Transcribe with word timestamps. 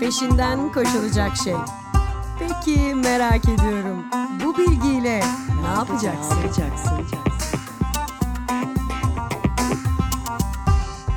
peşinden 0.00 0.72
koşulacak 0.72 1.36
şey. 1.36 1.54
Peki 2.38 2.94
merak 2.94 3.44
ediyorum. 3.48 4.04
Bu 4.44 4.58
bilgiyle 4.58 5.20
ne 5.62 5.66
yapacaksın? 5.66 6.36
yapacaksın? 6.36 7.06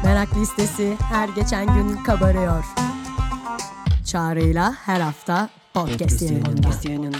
Merak 0.04 0.38
listesi 0.38 0.98
her 1.00 1.30
geçen 1.30 1.66
gün 1.66 2.04
kabarıyor. 2.04 2.66
Çağrı'yla 4.06 4.74
her 4.74 5.02
hafta 5.02 5.50
podcast 5.74 6.22
yayınında. 6.22 6.52
Podcast 6.52 6.86
yayınında. 6.86 7.18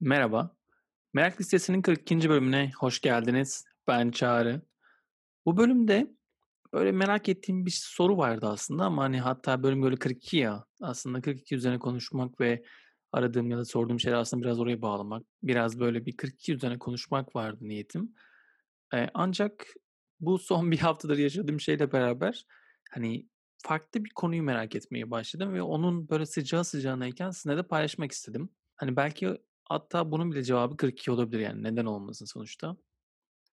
Merhaba. 0.00 0.56
Merak 1.14 1.40
Listesi'nin 1.40 1.82
42. 1.82 2.28
bölümüne 2.28 2.70
hoş 2.78 3.00
geldiniz. 3.00 3.64
Ben 3.88 4.10
Çağrı. 4.10 4.62
Bu 5.46 5.56
bölümde 5.56 6.06
böyle 6.72 6.92
merak 6.92 7.28
ettiğim 7.28 7.66
bir 7.66 7.70
soru 7.70 8.16
vardı 8.16 8.46
aslında 8.48 8.84
ama 8.84 9.02
hani 9.02 9.20
hatta 9.20 9.62
bölüm 9.62 9.82
böyle 9.82 9.96
42 9.96 10.36
ya. 10.36 10.64
Aslında 10.80 11.20
42 11.20 11.54
üzerine 11.54 11.78
konuşmak 11.78 12.40
ve 12.40 12.64
aradığım 13.12 13.50
ya 13.50 13.58
da 13.58 13.64
sorduğum 13.64 14.00
şeyler 14.00 14.16
aslında 14.16 14.42
biraz 14.44 14.60
oraya 14.60 14.82
bağlamak. 14.82 15.26
Biraz 15.42 15.80
böyle 15.80 16.06
bir 16.06 16.16
42 16.16 16.54
üzerine 16.54 16.78
konuşmak 16.78 17.36
vardı 17.36 17.58
niyetim. 17.60 18.14
Ee, 18.94 19.08
ancak 19.14 19.66
bu 20.20 20.38
son 20.38 20.70
bir 20.70 20.78
haftadır 20.78 21.18
yaşadığım 21.18 21.60
şeyle 21.60 21.92
beraber 21.92 22.46
hani 22.90 23.26
farklı 23.58 24.04
bir 24.04 24.10
konuyu 24.10 24.42
merak 24.42 24.74
etmeye 24.74 25.10
başladım 25.10 25.54
ve 25.54 25.62
onun 25.62 26.08
böyle 26.08 26.26
sıcağı 26.26 26.64
sıcağınayken 26.64 27.30
sizinle 27.30 27.56
de 27.56 27.62
paylaşmak 27.62 28.12
istedim. 28.12 28.50
Hani 28.76 28.96
belki 28.96 29.38
hatta 29.64 30.10
bunun 30.10 30.32
bile 30.32 30.44
cevabı 30.44 30.76
42 30.76 31.10
olabilir 31.10 31.40
yani 31.40 31.62
neden 31.62 31.86
olmasın 31.86 32.26
sonuçta. 32.26 32.76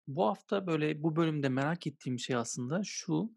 Bu 0.09 0.25
hafta 0.25 0.67
böyle 0.67 1.03
bu 1.03 1.15
bölümde 1.15 1.49
merak 1.49 1.87
ettiğim 1.87 2.19
şey 2.19 2.35
aslında 2.35 2.81
şu. 2.83 3.33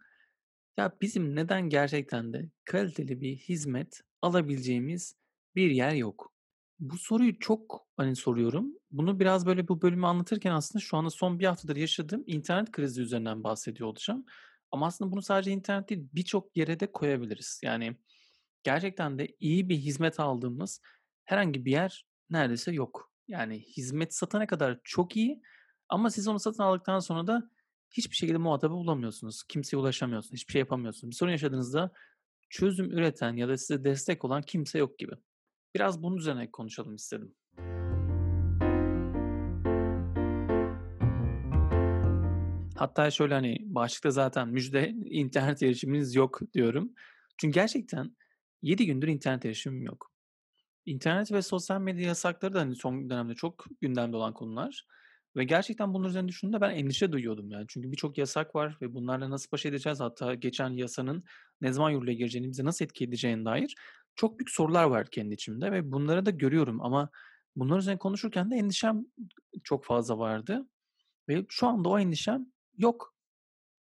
Ya 0.77 0.97
bizim 1.01 1.37
neden 1.37 1.69
gerçekten 1.69 2.33
de 2.33 2.51
kaliteli 2.65 3.21
bir 3.21 3.37
hizmet 3.37 4.01
alabileceğimiz 4.23 5.17
bir 5.55 5.71
yer 5.71 5.93
yok? 5.93 6.33
Bu 6.79 6.99
soruyu 6.99 7.39
çok 7.39 7.87
hani 7.97 8.17
soruyorum. 8.17 8.75
Bunu 8.91 9.21
biraz 9.21 9.47
böyle 9.47 9.69
bu 9.69 9.83
bölümü 9.83 10.07
anlatırken 10.07 10.53
aslında 10.53 10.83
şu 10.83 10.97
anda 10.97 11.11
son 11.11 11.39
bir 11.39 11.47
haftadır 11.47 11.77
yaşadığım 11.77 12.25
internet 12.27 12.73
krizi 12.73 13.03
üzerinden 13.03 13.45
bahsediyor 13.45 13.89
olacağım. 13.89 14.25
Ama 14.71 14.87
aslında 14.87 15.13
bunu 15.13 15.23
sadece 15.23 15.51
internet 15.53 15.89
değil 15.91 16.09
birçok 16.13 16.57
yere 16.57 16.81
de 16.81 16.93
koyabiliriz. 16.93 17.61
Yani 17.65 17.97
gerçekten 18.63 19.19
de 19.19 19.29
iyi 19.41 19.69
bir 19.69 19.77
hizmet 19.77 20.21
aldığımız 20.21 20.81
herhangi 21.25 21.65
bir 21.65 21.73
yer 21.73 22.07
neredeyse 22.31 22.73
yok. 22.73 23.13
Yani 23.29 23.59
hizmet 23.61 24.15
satana 24.15 24.47
kadar 24.47 24.81
çok 24.85 25.17
iyi 25.17 25.43
ama 25.93 26.11
siz 26.11 26.29
onu 26.29 26.39
satın 26.39 26.63
aldıktan 26.63 26.99
sonra 26.99 27.27
da 27.27 27.51
hiçbir 27.91 28.17
şekilde 28.17 28.39
muhatabı 28.39 28.75
bulamıyorsunuz. 28.75 29.43
Kimseye 29.43 29.77
ulaşamıyorsunuz. 29.77 30.33
Hiçbir 30.33 30.53
şey 30.53 30.61
yapamıyorsunuz. 30.61 31.11
Bir 31.11 31.17
sorun 31.17 31.31
yaşadığınızda 31.31 31.93
çözüm 32.51 32.91
üreten 32.91 33.37
ya 33.37 33.49
da 33.49 33.57
size 33.57 33.85
destek 33.85 34.25
olan 34.25 34.43
kimse 34.43 34.79
yok 34.79 34.99
gibi. 34.99 35.13
Biraz 35.75 36.03
bunun 36.03 36.17
üzerine 36.17 36.51
konuşalım 36.51 36.95
istedim. 36.95 37.35
Hatta 42.77 43.11
şöyle 43.11 43.35
hani 43.35 43.57
başlıkta 43.63 44.11
zaten 44.11 44.49
müjde 44.49 44.89
internet 45.05 45.63
erişiminiz 45.63 46.15
yok 46.15 46.41
diyorum. 46.55 46.93
Çünkü 47.37 47.55
gerçekten 47.55 48.17
7 48.63 48.87
gündür 48.87 49.09
internet 49.09 49.45
erişimim 49.45 49.83
yok. 49.83 50.13
İnternet 50.87 51.33
ve 51.33 51.43
sosyal 51.43 51.81
medya 51.81 52.07
yasakları 52.07 52.55
da 52.55 52.61
hani 52.61 52.77
son 52.77 53.11
dönemde 53.11 53.35
çok 53.35 53.67
gündemde 53.81 54.17
olan 54.17 54.35
konular. 54.35 54.87
Ve 55.37 55.45
gerçekten 55.45 55.95
bunun 55.95 56.09
üzerine 56.09 56.29
düşündüğümde 56.29 56.61
ben 56.61 56.71
endişe 56.71 57.13
duyuyordum 57.13 57.51
yani. 57.51 57.65
Çünkü 57.69 57.93
birçok 57.93 58.19
yasak 58.19 58.55
var 58.55 58.79
ve 58.83 58.95
bunlarla 58.95 59.31
nasıl 59.31 59.53
baş 59.53 59.67
edeceğiz? 59.67 60.01
Hatta 60.01 60.35
geçen 60.35 60.71
yasanın 60.71 61.25
ne 61.61 61.73
zaman 61.73 61.91
yürürlüğe 61.91 62.15
gireceğini, 62.15 62.51
bize 62.51 62.65
nasıl 62.65 62.85
etki 62.85 63.05
edeceğine 63.05 63.45
dair 63.45 63.75
çok 64.15 64.39
büyük 64.39 64.51
sorular 64.51 64.85
var 64.85 65.07
kendi 65.11 65.35
içimde 65.35 65.73
ve 65.73 65.93
bunları 65.93 66.27
da 66.27 66.31
görüyorum 66.31 66.81
ama 66.81 67.11
bunlar 67.57 67.79
üzerine 67.79 67.99
konuşurken 67.99 68.51
de 68.51 68.57
endişem 68.57 69.05
çok 69.65 69.85
fazla 69.85 70.19
vardı. 70.19 70.69
Ve 71.29 71.47
şu 71.49 71.67
anda 71.67 71.89
o 71.89 71.99
endişem 71.99 72.47
yok. 72.79 73.15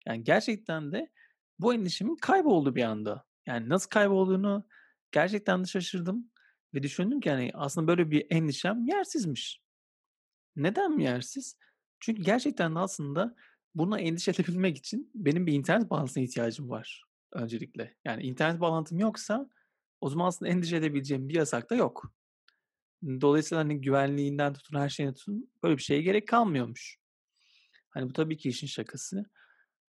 Yani 0.07 0.23
gerçekten 0.23 0.91
de 0.91 1.11
bu 1.59 1.73
endişemin 1.73 2.15
kayboldu 2.15 2.75
bir 2.75 2.83
anda. 2.83 3.25
Yani 3.47 3.69
nasıl 3.69 3.89
kaybolduğunu 3.89 4.67
gerçekten 5.11 5.63
de 5.63 5.67
şaşırdım. 5.67 6.31
Ve 6.73 6.83
düşündüm 6.83 7.19
ki 7.19 7.29
hani 7.29 7.51
aslında 7.53 7.87
böyle 7.87 8.11
bir 8.11 8.27
endişem 8.29 8.85
yersizmiş. 8.87 9.61
Neden 10.55 10.91
mi 10.91 11.03
yersiz? 11.03 11.57
Çünkü 11.99 12.21
gerçekten 12.23 12.75
aslında 12.75 13.35
buna 13.75 13.99
endişe 13.99 14.31
edebilmek 14.41 14.77
için 14.77 15.11
benim 15.15 15.47
bir 15.47 15.53
internet 15.53 15.89
bağlantısına 15.89 16.23
ihtiyacım 16.23 16.69
var 16.69 17.03
öncelikle. 17.33 17.95
Yani 18.05 18.23
internet 18.23 18.61
bağlantım 18.61 18.99
yoksa 18.99 19.49
o 20.01 20.09
zaman 20.09 20.27
aslında 20.27 20.51
endişe 20.51 20.77
edebileceğim 20.77 21.29
bir 21.29 21.33
yasak 21.33 21.69
da 21.69 21.75
yok. 21.75 22.13
Dolayısıyla 23.03 23.63
hani 23.63 23.81
güvenliğinden 23.81 24.53
tutun 24.53 24.79
her 24.79 24.89
şeyine 24.89 25.13
tutun 25.13 25.51
böyle 25.63 25.77
bir 25.77 25.83
şeye 25.83 26.01
gerek 26.01 26.27
kalmıyormuş. 26.27 26.97
Hani 27.89 28.09
bu 28.09 28.13
tabii 28.13 28.37
ki 28.37 28.49
işin 28.49 28.67
şakası. 28.67 29.25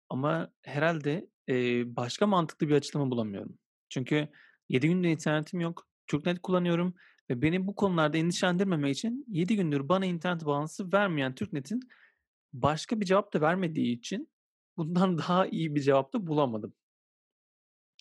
Ama 0.08 0.52
herhalde 0.62 1.28
e, 1.48 1.54
başka 1.96 2.26
mantıklı 2.26 2.68
bir 2.68 2.74
açılımı 2.74 3.10
bulamıyorum. 3.10 3.58
Çünkü 3.88 4.28
7 4.68 4.88
günde 4.88 5.10
internetim 5.10 5.60
yok. 5.60 5.88
TürkNet 6.06 6.42
kullanıyorum 6.42 6.94
ve 7.30 7.42
beni 7.42 7.66
bu 7.66 7.74
konularda 7.74 8.18
endişelendirmemek 8.18 8.96
için 8.96 9.24
7 9.28 9.56
gündür 9.56 9.88
bana 9.88 10.06
internet 10.06 10.44
bağlantısı 10.44 10.92
vermeyen 10.92 11.34
TürkNet'in 11.34 11.80
başka 12.52 13.00
bir 13.00 13.06
cevap 13.06 13.32
da 13.34 13.40
vermediği 13.40 13.98
için 13.98 14.28
bundan 14.76 15.18
daha 15.18 15.46
iyi 15.46 15.74
bir 15.74 15.80
cevap 15.80 16.12
da 16.12 16.26
bulamadım. 16.26 16.74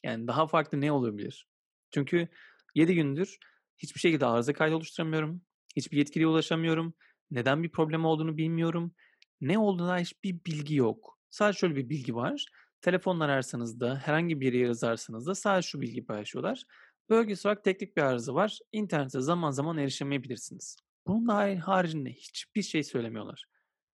Yani 0.03 0.27
daha 0.27 0.47
farklı 0.47 0.81
ne 0.81 0.91
olabilir? 0.91 1.47
Çünkü 1.91 2.27
7 2.75 2.95
gündür 2.95 3.37
hiçbir 3.77 3.99
şekilde 3.99 4.25
arıza 4.25 4.53
kaydı 4.53 4.75
oluşturamıyorum. 4.75 5.41
Hiçbir 5.75 5.97
yetkiliye 5.97 6.27
ulaşamıyorum. 6.27 6.93
Neden 7.31 7.63
bir 7.63 7.71
problem 7.71 8.05
olduğunu 8.05 8.37
bilmiyorum. 8.37 8.95
Ne 9.41 9.57
olduğuna 9.57 9.99
hiçbir 9.99 10.45
bilgi 10.45 10.75
yok. 10.75 11.19
Sadece 11.29 11.59
şöyle 11.59 11.75
bir 11.75 11.89
bilgi 11.89 12.15
var. 12.15 12.45
Telefonla 12.81 13.23
ararsanız 13.23 13.79
da 13.79 13.95
herhangi 13.95 14.41
bir 14.41 14.53
yere 14.53 14.67
yazarsanız 14.67 15.27
da 15.27 15.35
sadece 15.35 15.67
şu 15.67 15.81
bilgi 15.81 16.05
paylaşıyorlar. 16.05 16.63
Bölgesel 17.09 17.49
olarak 17.49 17.63
teknik 17.63 17.97
bir 17.97 18.01
arıza 18.01 18.33
var. 18.33 18.59
İnternete 18.71 19.21
zaman 19.21 19.51
zaman 19.51 19.77
erişemeyebilirsiniz. 19.77 20.77
Bunun 21.07 21.27
da 21.27 21.67
haricinde 21.67 22.09
hiçbir 22.13 22.61
şey 22.61 22.83
söylemiyorlar. 22.83 23.45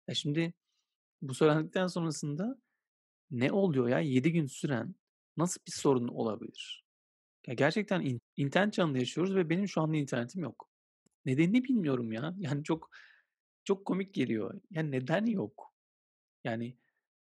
Ya 0.09 0.15
şimdi 0.15 0.55
bu 1.23 1.35
söylendikten 1.35 1.87
sonrasında 1.87 2.59
ne 3.31 3.53
oluyor 3.53 3.89
ya 3.89 4.01
7 4.01 4.33
gün 4.33 4.47
süren 4.47 4.95
nasıl 5.37 5.61
bir 5.67 5.73
sorun 5.73 6.09
olabilir? 6.09 6.85
Ya 7.47 7.55
gerçekten 7.55 8.01
in- 8.01 8.21
internet 8.37 8.75
çağında 8.75 8.99
yaşıyoruz 8.99 9.37
ve 9.37 9.51
benim 9.51 9.69
şu 9.69 9.81
anda 9.83 9.97
internetim 9.97 10.43
yok. 10.43 10.71
Nedenini 11.27 11.65
bilmiyorum 11.65 12.13
ya. 12.13 12.35
Yani 12.41 12.65
çok 12.65 12.91
çok 13.65 13.87
komik 13.87 14.15
geliyor. 14.15 14.61
Ya 14.71 14.83
neden 14.83 15.27
yok? 15.27 15.75
Yani 16.45 16.77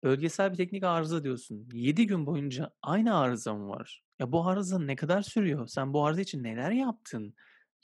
bölgesel 0.05 0.53
bir 0.53 0.57
teknik 0.57 0.85
arıza 0.85 1.25
diyorsun. 1.25 1.69
7 1.75 2.07
gün 2.07 2.27
boyunca 2.27 2.73
aynı 2.83 3.19
arıza 3.19 3.55
mı 3.55 3.69
var? 3.69 4.05
Ya 4.23 4.33
bu 4.33 4.47
arıza 4.47 4.79
ne 4.79 4.97
kadar 4.97 5.23
sürüyor? 5.23 5.67
Sen 5.67 5.93
bu 5.93 6.07
arıza 6.07 6.21
için 6.21 6.43
neler 6.43 6.71
yaptın? 6.71 7.35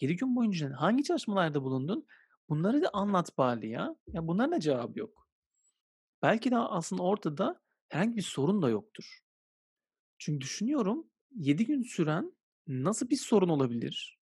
7 0.00 0.16
gün 0.16 0.36
boyunca 0.36 0.72
hangi 0.76 1.04
çalışmalarda 1.04 1.62
bulundun? 1.62 2.06
Bunları 2.48 2.82
da 2.82 2.90
anlat 2.92 3.38
bari 3.38 3.68
ya. 3.68 3.96
Ya 4.12 4.26
bunların 4.26 4.52
da 4.52 4.60
cevabı 4.60 4.98
yok. 4.98 5.28
Belki 6.22 6.50
de 6.50 6.56
aslında 6.56 7.02
ortada 7.02 7.62
herhangi 7.88 8.16
bir 8.16 8.22
sorun 8.22 8.62
da 8.62 8.68
yoktur. 8.68 9.18
Çünkü 10.18 10.40
düşünüyorum 10.40 11.06
7 11.36 11.66
gün 11.66 11.82
süren 11.82 12.32
nasıl 12.66 13.10
bir 13.10 13.16
sorun 13.16 13.48
olabilir? 13.48 14.18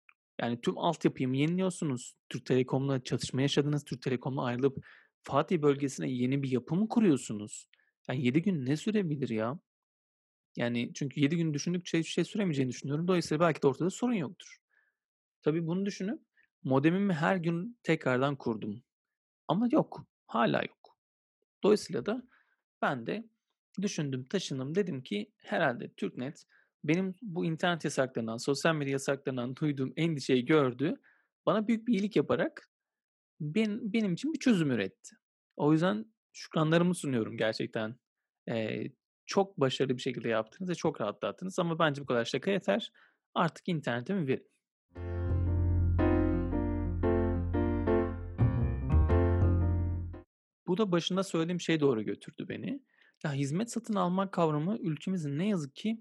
Yani 0.40 0.60
tüm 0.60 0.78
altyapıyı 0.78 1.28
mı 1.28 1.36
yeniliyorsunuz? 1.36 2.14
Türk 2.28 2.46
Telekom'la 2.46 3.04
çatışma 3.04 3.42
yaşadınız. 3.42 3.84
Türk 3.84 4.02
Telekom'la 4.02 4.44
ayrılıp 4.44 4.84
Fatih 5.22 5.62
bölgesine 5.62 6.10
yeni 6.10 6.42
bir 6.42 6.50
yapı 6.50 6.74
mı 6.74 6.88
kuruyorsunuz? 6.88 7.68
Yani 8.08 8.24
7 8.24 8.42
gün 8.42 8.66
ne 8.66 8.76
sürebilir 8.76 9.28
ya? 9.28 9.60
Yani 10.56 10.90
çünkü 10.94 11.20
7 11.20 11.36
gün 11.36 11.54
düşündükçe 11.54 11.98
hiçbir 11.98 12.10
şey 12.12 12.24
süremeyeceğini 12.24 12.70
düşünüyorum. 12.70 13.08
Dolayısıyla 13.08 13.40
belki 13.46 13.62
de 13.62 13.66
ortada 13.66 13.90
sorun 13.90 14.14
yoktur. 14.14 14.56
Tabii 15.42 15.66
bunu 15.66 15.86
düşünüp 15.86 16.20
modemimi 16.64 17.12
her 17.14 17.36
gün 17.36 17.78
tekrardan 17.82 18.36
kurdum. 18.36 18.82
Ama 19.48 19.68
yok. 19.72 20.06
Hala 20.26 20.62
yok. 20.62 20.98
Dolayısıyla 21.62 22.06
da 22.06 22.22
ben 22.82 23.06
de 23.06 23.28
düşündüm, 23.82 24.24
taşındım. 24.24 24.74
Dedim 24.74 25.02
ki 25.02 25.32
herhalde 25.36 25.92
TürkNet 25.96 26.44
benim 26.84 27.14
bu 27.22 27.44
internet 27.44 27.84
yasaklarından, 27.84 28.36
sosyal 28.36 28.74
medya 28.74 28.92
yasaklarından 28.92 29.56
duyduğum 29.56 29.92
endişeyi 29.96 30.44
gördü. 30.44 30.94
Bana 31.46 31.68
büyük 31.68 31.88
bir 31.88 31.92
iyilik 31.92 32.16
yaparak 32.16 32.70
ben, 33.40 33.92
benim 33.92 34.12
için 34.12 34.32
bir 34.32 34.38
çözüm 34.38 34.70
üretti. 34.70 35.16
O 35.56 35.72
yüzden 35.72 36.06
şükranlarımı 36.32 36.94
sunuyorum 36.94 37.36
gerçekten. 37.36 37.96
Ee, 38.48 38.84
çok 39.30 39.60
başarılı 39.60 39.96
bir 39.96 40.02
şekilde 40.02 40.28
yaptınız 40.28 40.70
ve 40.70 40.74
çok 40.74 41.00
rahatlattınız 41.00 41.58
ama 41.58 41.78
bence 41.78 42.02
bu 42.02 42.06
kadar 42.06 42.24
şaka 42.24 42.50
yeter. 42.50 42.92
Artık 43.34 43.68
internetimi 43.68 44.26
verin. 44.26 44.50
Bu 50.66 50.78
da 50.78 50.92
başında 50.92 51.22
söylediğim 51.22 51.60
şey 51.60 51.80
doğru 51.80 52.02
götürdü 52.02 52.46
beni. 52.48 52.82
Ya, 53.24 53.32
hizmet 53.32 53.70
satın 53.70 53.94
alma 53.94 54.30
kavramı 54.30 54.76
ülkemizin 54.80 55.38
ne 55.38 55.48
yazık 55.48 55.76
ki 55.76 56.00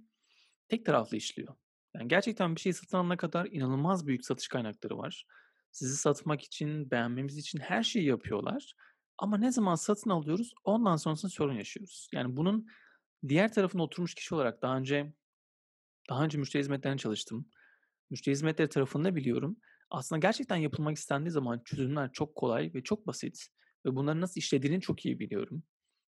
tek 0.67 0.85
taraflı 0.85 1.17
işliyor. 1.17 1.55
Yani, 1.95 2.07
gerçekten 2.07 2.55
bir 2.55 2.61
şeyi 2.61 2.73
satın 2.73 2.97
alana 2.97 3.17
kadar 3.17 3.45
inanılmaz 3.45 4.07
büyük 4.07 4.25
satış 4.25 4.47
kaynakları 4.47 4.97
var. 4.97 5.25
Sizi 5.71 5.97
satmak 5.97 6.41
için, 6.41 6.91
beğenmemiz 6.91 7.37
için 7.37 7.59
her 7.59 7.83
şeyi 7.83 8.05
yapıyorlar 8.05 8.73
ama 9.17 9.37
ne 9.37 9.51
zaman 9.51 9.75
satın 9.75 10.09
alıyoruz, 10.09 10.53
ondan 10.63 10.95
sonrasında 10.95 11.31
sorun 11.31 11.53
yaşıyoruz. 11.53 12.09
Yani, 12.13 12.37
bunun 12.37 12.67
diğer 13.27 13.53
tarafına 13.53 13.83
oturmuş 13.83 14.15
kişi 14.15 14.35
olarak 14.35 14.61
daha 14.61 14.77
önce 14.77 15.13
daha 16.09 16.23
önce 16.23 16.37
müşteri 16.37 16.59
hizmetlerinde 16.59 16.97
çalıştım. 16.97 17.49
Müşteri 18.09 18.31
hizmetleri 18.35 18.69
tarafında 18.69 19.15
biliyorum. 19.15 19.57
Aslında 19.89 20.19
gerçekten 20.19 20.55
yapılmak 20.55 20.97
istendiği 20.97 21.31
zaman 21.31 21.61
çözümler 21.65 22.11
çok 22.13 22.35
kolay 22.35 22.71
ve 22.73 22.83
çok 22.83 23.07
basit 23.07 23.47
ve 23.85 23.95
bunların 23.95 24.21
nasıl 24.21 24.39
işlediğini 24.39 24.81
çok 24.81 25.05
iyi 25.05 25.19
biliyorum. 25.19 25.63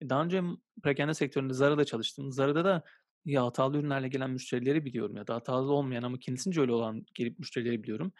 E, 0.00 0.08
daha 0.08 0.24
önce 0.24 0.42
perakende 0.82 1.14
sektöründe 1.14 1.54
Zara'da 1.54 1.84
çalıştım. 1.84 2.32
Zara'da 2.32 2.64
da 2.64 2.84
ya 3.24 3.46
hatalı 3.46 3.78
ürünlerle 3.78 4.08
gelen 4.08 4.30
müşterileri 4.30 4.84
biliyorum 4.84 5.16
ya 5.16 5.26
da 5.26 5.34
hatalı 5.34 5.72
olmayan 5.72 6.02
ama 6.02 6.18
kendisince 6.18 6.60
öyle 6.60 6.72
olan 6.72 7.06
gelip 7.14 7.38
müşterileri 7.38 7.82
biliyorum. 7.82 8.12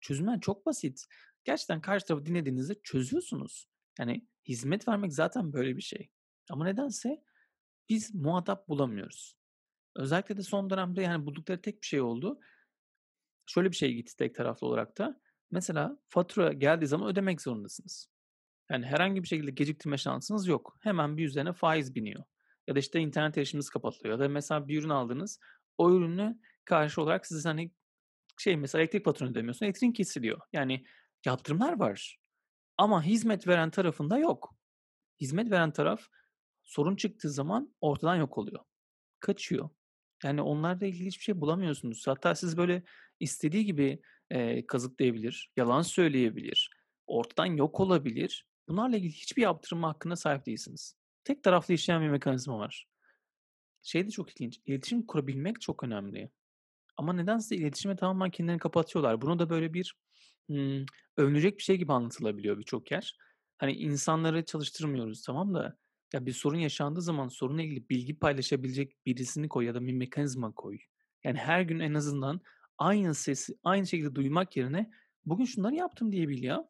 Çözümler 0.00 0.40
çok 0.40 0.66
basit. 0.66 1.04
Gerçekten 1.44 1.80
karşı 1.80 2.06
tarafı 2.06 2.26
dinlediğinizde 2.26 2.74
çözüyorsunuz. 2.82 3.68
Yani 3.98 4.26
hizmet 4.48 4.88
vermek 4.88 5.12
zaten 5.12 5.52
böyle 5.52 5.76
bir 5.76 5.82
şey. 5.82 6.10
Ama 6.50 6.64
nedense 6.64 7.22
biz 7.88 8.14
muhatap 8.14 8.68
bulamıyoruz. 8.68 9.36
Özellikle 9.96 10.36
de 10.36 10.42
son 10.42 10.70
dönemde 10.70 11.02
yani 11.02 11.26
buldukları 11.26 11.60
tek 11.60 11.82
bir 11.82 11.86
şey 11.86 12.00
oldu. 12.00 12.40
Şöyle 13.46 13.70
bir 13.70 13.76
şey 13.76 13.94
gitti 13.94 14.16
tek 14.16 14.34
taraflı 14.34 14.66
olarak 14.66 14.98
da. 14.98 15.20
Mesela 15.50 15.98
fatura 16.08 16.52
geldiği 16.52 16.86
zaman 16.86 17.08
ödemek 17.08 17.42
zorundasınız. 17.42 18.08
Yani 18.70 18.86
herhangi 18.86 19.22
bir 19.22 19.28
şekilde 19.28 19.50
geciktirme 19.50 19.98
şansınız 19.98 20.46
yok. 20.46 20.76
Hemen 20.80 21.16
bir 21.16 21.26
üzerine 21.26 21.52
faiz 21.52 21.94
biniyor. 21.94 22.24
Ya 22.66 22.74
da 22.74 22.78
işte 22.78 23.00
internet 23.00 23.38
erişiminiz 23.38 23.70
kapatılıyor. 23.70 24.18
Ya 24.18 24.24
da 24.24 24.28
mesela 24.28 24.68
bir 24.68 24.80
ürün 24.80 24.88
aldınız. 24.88 25.40
O 25.78 25.92
ürünü 25.92 26.38
karşı 26.64 27.02
olarak 27.02 27.26
siz 27.26 27.44
hani 27.44 27.70
şey 28.38 28.56
mesela 28.56 28.82
elektrik 28.82 29.04
faturanı 29.04 29.32
ödemiyorsun. 29.32 29.66
Elektriğin 29.66 29.92
kesiliyor. 29.92 30.40
Yani 30.52 30.84
yaptırımlar 31.26 31.78
var. 31.78 32.18
Ama 32.76 33.02
hizmet 33.02 33.46
veren 33.46 33.70
tarafında 33.70 34.18
yok. 34.18 34.54
Hizmet 35.20 35.50
veren 35.50 35.72
taraf 35.72 36.08
sorun 36.68 36.96
çıktığı 36.96 37.30
zaman 37.30 37.74
ortadan 37.80 38.16
yok 38.16 38.38
oluyor. 38.38 38.60
Kaçıyor. 39.20 39.70
Yani 40.24 40.42
onlarla 40.42 40.86
ilgili 40.86 41.06
hiçbir 41.06 41.24
şey 41.24 41.40
bulamıyorsunuz. 41.40 42.06
Hatta 42.06 42.34
siz 42.34 42.56
böyle 42.56 42.82
istediği 43.20 43.64
gibi, 43.64 44.02
eee, 44.30 44.66
kazıklayabilir, 44.66 45.52
yalan 45.56 45.82
söyleyebilir, 45.82 46.70
ortadan 47.06 47.46
yok 47.46 47.80
olabilir. 47.80 48.46
Bunlarla 48.68 48.96
ilgili 48.96 49.12
hiçbir 49.12 49.42
yaptırım 49.42 49.82
hakkına 49.84 50.16
sahip 50.16 50.46
değilsiniz. 50.46 50.96
Tek 51.24 51.44
taraflı 51.44 51.74
işleyen 51.74 52.02
bir 52.02 52.08
mekanizma 52.08 52.58
var. 52.58 52.86
Şey 53.82 54.06
de 54.06 54.10
çok 54.10 54.30
ilginç, 54.30 54.60
iletişim 54.66 55.06
kurabilmek 55.06 55.60
çok 55.60 55.84
önemli. 55.84 56.30
Ama 56.96 57.12
nedense 57.12 57.56
iletişime 57.56 57.96
tamamen 57.96 58.30
kendilerini 58.30 58.60
kapatıyorlar. 58.60 59.20
Bunu 59.20 59.38
da 59.38 59.50
böyle 59.50 59.74
bir, 59.74 59.96
ımm, 60.50 60.86
övünecek 61.16 61.58
bir 61.58 61.62
şey 61.62 61.76
gibi 61.76 61.92
anlatılabiliyor 61.92 62.58
birçok 62.58 62.92
yer. 62.92 63.16
Hani 63.58 63.72
insanları 63.72 64.44
çalıştırmıyoruz 64.44 65.22
tamam 65.22 65.54
da 65.54 65.76
ya 66.12 66.26
bir 66.26 66.32
sorun 66.32 66.58
yaşandığı 66.58 67.02
zaman 67.02 67.28
sorunla 67.28 67.62
ilgili 67.62 67.88
bilgi 67.88 68.18
paylaşabilecek 68.18 69.06
birisini 69.06 69.48
koy 69.48 69.66
ya 69.66 69.74
da 69.74 69.86
bir 69.86 69.92
mekanizma 69.92 70.52
koy. 70.52 70.78
Yani 71.24 71.38
her 71.38 71.60
gün 71.62 71.78
en 71.78 71.94
azından 71.94 72.40
aynı 72.78 73.14
sesi 73.14 73.58
aynı 73.64 73.86
şekilde 73.86 74.14
duymak 74.14 74.56
yerine 74.56 74.90
bugün 75.26 75.44
şunları 75.44 75.74
yaptım 75.74 76.12
diye 76.12 76.26
ya. 76.46 76.68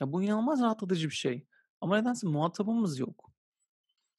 Ya 0.00 0.12
bu 0.12 0.22
inanılmaz 0.22 0.62
rahatlatıcı 0.62 1.08
bir 1.08 1.14
şey. 1.14 1.46
Ama 1.80 1.98
nedense 1.98 2.26
muhatabımız 2.26 2.98
yok. 2.98 3.32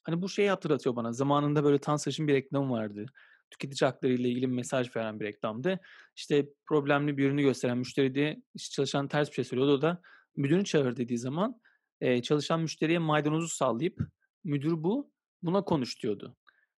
Hani 0.04 0.22
bu 0.22 0.30
şeyi 0.30 0.50
hatırlatıyor 0.50 0.96
bana. 0.96 1.14
Zamanında 1.14 1.64
böyle 1.64 1.78
Tansaç'ın 1.78 2.28
bir 2.28 2.34
reklamı 2.34 2.74
vardı. 2.74 3.06
Tüketici 3.52 3.88
hakları 3.88 4.14
ile 4.14 4.30
ilgili 4.30 4.48
bir 4.48 4.56
mesaj 4.56 4.96
veren 4.96 5.20
bir 5.20 5.26
reklamdı. 5.26 5.80
İşte 6.16 6.50
problemli 6.66 7.18
bir 7.18 7.26
ürünü 7.26 7.42
gösteren 7.42 7.78
müşteri 7.78 8.16
diye 8.16 8.42
çalışan 8.72 9.08
ters 9.08 9.30
bir 9.30 9.34
şey 9.34 9.44
söylüyordu. 9.44 9.74
O 9.74 9.82
da 9.82 10.02
müdürünü 10.36 10.64
çağır 10.66 10.98
dediği 10.98 11.18
zaman 11.18 11.62
eee, 12.04 12.22
çalışan 12.22 12.62
müşteriye 12.62 13.00
maydanozu 13.00 13.48
sallayıp 13.48 14.00
müdür 14.44 14.84
bu, 14.84 15.12
buna 15.44 15.64
konuş 15.64 16.04
diyordu. 16.04 16.36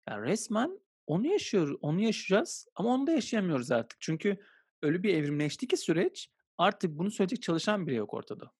Yani 0.08 0.26
resmen 0.26 0.80
onu 1.06 1.26
yaşıyor, 1.26 1.78
onu 1.80 2.00
yaşayacağız 2.00 2.68
ama 2.74 2.88
onu 2.94 3.06
da 3.06 3.12
yaşayamıyoruz 3.12 3.70
artık. 3.70 4.00
Çünkü 4.00 4.38
öyle 4.82 5.02
bir 5.02 5.14
evrimleşti 5.14 5.68
ki 5.68 5.76
süreç 5.76 6.30
artık 6.58 6.98
bunu 6.98 7.10
söyleyecek 7.10 7.42
çalışan 7.42 7.86
biri 7.86 7.94
yok 7.94 8.14
ortada. 8.14 8.52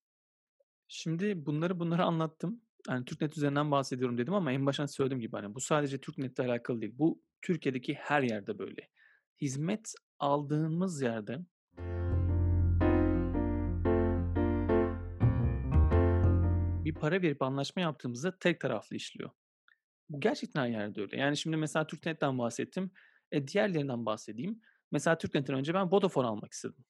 Şimdi 0.89 1.47
bunları 1.47 1.81
bunları 1.81 2.05
anlattım. 2.05 2.61
Hani 2.89 3.05
TürkNet 3.05 3.37
üzerinden 3.37 3.71
bahsediyorum 3.71 4.19
dedim 4.19 4.35
ama 4.35 4.53
en 4.53 4.67
baştan 4.67 4.87
söylediğim 4.87 5.21
gibi 5.21 5.37
hani 5.37 5.55
bu 5.55 5.61
sadece 5.61 6.01
TürkNet'le 6.01 6.41
alakalı 6.41 6.81
değil. 6.81 6.95
Bu 6.99 7.23
Türkiye'deki 7.43 7.95
her 7.95 8.23
yerde 8.23 8.59
böyle. 8.59 8.89
Hizmet 9.41 9.95
aldığımız 10.19 11.03
yerde 11.03 11.39
bir 16.85 16.95
para 16.95 17.23
verip 17.23 17.43
anlaşma 17.43 17.83
yaptığımızda 17.83 18.39
tek 18.39 18.61
taraflı 18.61 18.97
işliyor. 18.97 19.31
Bu 20.09 20.21
gerçekten 20.21 20.63
her 20.63 20.69
yerde 20.69 21.01
öyle. 21.01 21.17
Yani 21.17 21.37
şimdi 21.37 21.57
mesela 21.57 21.87
TürkNet'ten 21.87 22.39
bahsettim. 22.39 22.91
E, 23.33 23.49
diğerlerinden 23.49 24.07
bahsedeyim. 24.07 24.61
Mesela 24.91 25.19
TürkNet'ten 25.19 25.57
önce 25.57 25.75
ben 25.75 25.93
Vodafone 25.93 26.27
almak 26.27 26.53
istedim. 26.53 26.85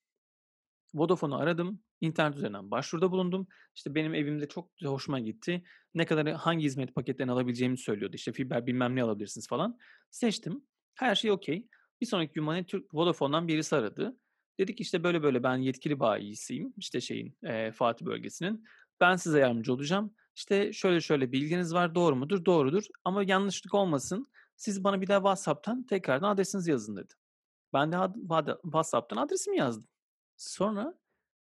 Vodafone'u 0.94 1.36
aradım. 1.36 1.82
İnternet 2.00 2.36
üzerinden 2.36 2.70
başvuruda 2.70 3.10
bulundum. 3.10 3.46
İşte 3.74 3.94
benim 3.94 4.14
evimde 4.14 4.48
çok 4.48 4.70
hoşuma 4.84 5.20
gitti. 5.20 5.64
Ne 5.94 6.06
kadar 6.06 6.28
hangi 6.28 6.64
hizmet 6.64 6.94
paketlerini 6.94 7.32
alabileceğimi 7.32 7.78
söylüyordu. 7.78 8.16
İşte 8.16 8.32
fiber 8.32 8.66
bilmem 8.66 8.96
ne 8.96 9.02
alabilirsiniz 9.02 9.48
falan. 9.48 9.78
Seçtim. 10.10 10.64
Her 10.94 11.14
şey 11.14 11.30
okey. 11.30 11.68
Bir 12.00 12.06
sonraki 12.06 12.32
gün 12.32 12.46
bana 12.46 12.62
Türk 12.62 12.94
Vodafone'dan 12.94 13.48
birisi 13.48 13.76
aradı. 13.76 14.16
Dedi 14.58 14.74
ki 14.74 14.82
işte 14.82 15.04
böyle 15.04 15.22
böyle 15.22 15.42
ben 15.42 15.56
yetkili 15.56 16.00
bayisiyim. 16.00 16.74
İşte 16.76 17.00
şeyin 17.00 17.36
e, 17.42 17.72
Fatih 17.72 18.06
bölgesinin. 18.06 18.64
Ben 19.00 19.16
size 19.16 19.38
yardımcı 19.38 19.72
olacağım. 19.72 20.14
İşte 20.36 20.72
şöyle 20.72 21.00
şöyle 21.00 21.32
bilginiz 21.32 21.74
var 21.74 21.94
doğru 21.94 22.16
mudur? 22.16 22.44
Doğrudur. 22.44 22.84
Ama 23.04 23.22
yanlışlık 23.22 23.74
olmasın. 23.74 24.26
Siz 24.56 24.84
bana 24.84 25.00
bir 25.00 25.06
daha 25.06 25.18
WhatsApp'tan 25.18 25.82
tekrardan 25.86 26.28
adresinizi 26.28 26.70
yazın 26.70 26.96
dedi. 26.96 27.14
Ben 27.72 27.92
de 27.92 27.96
WhatsApp'tan 28.62 29.16
adresimi 29.16 29.56
yazdım. 29.58 29.88
Sonra 30.36 30.94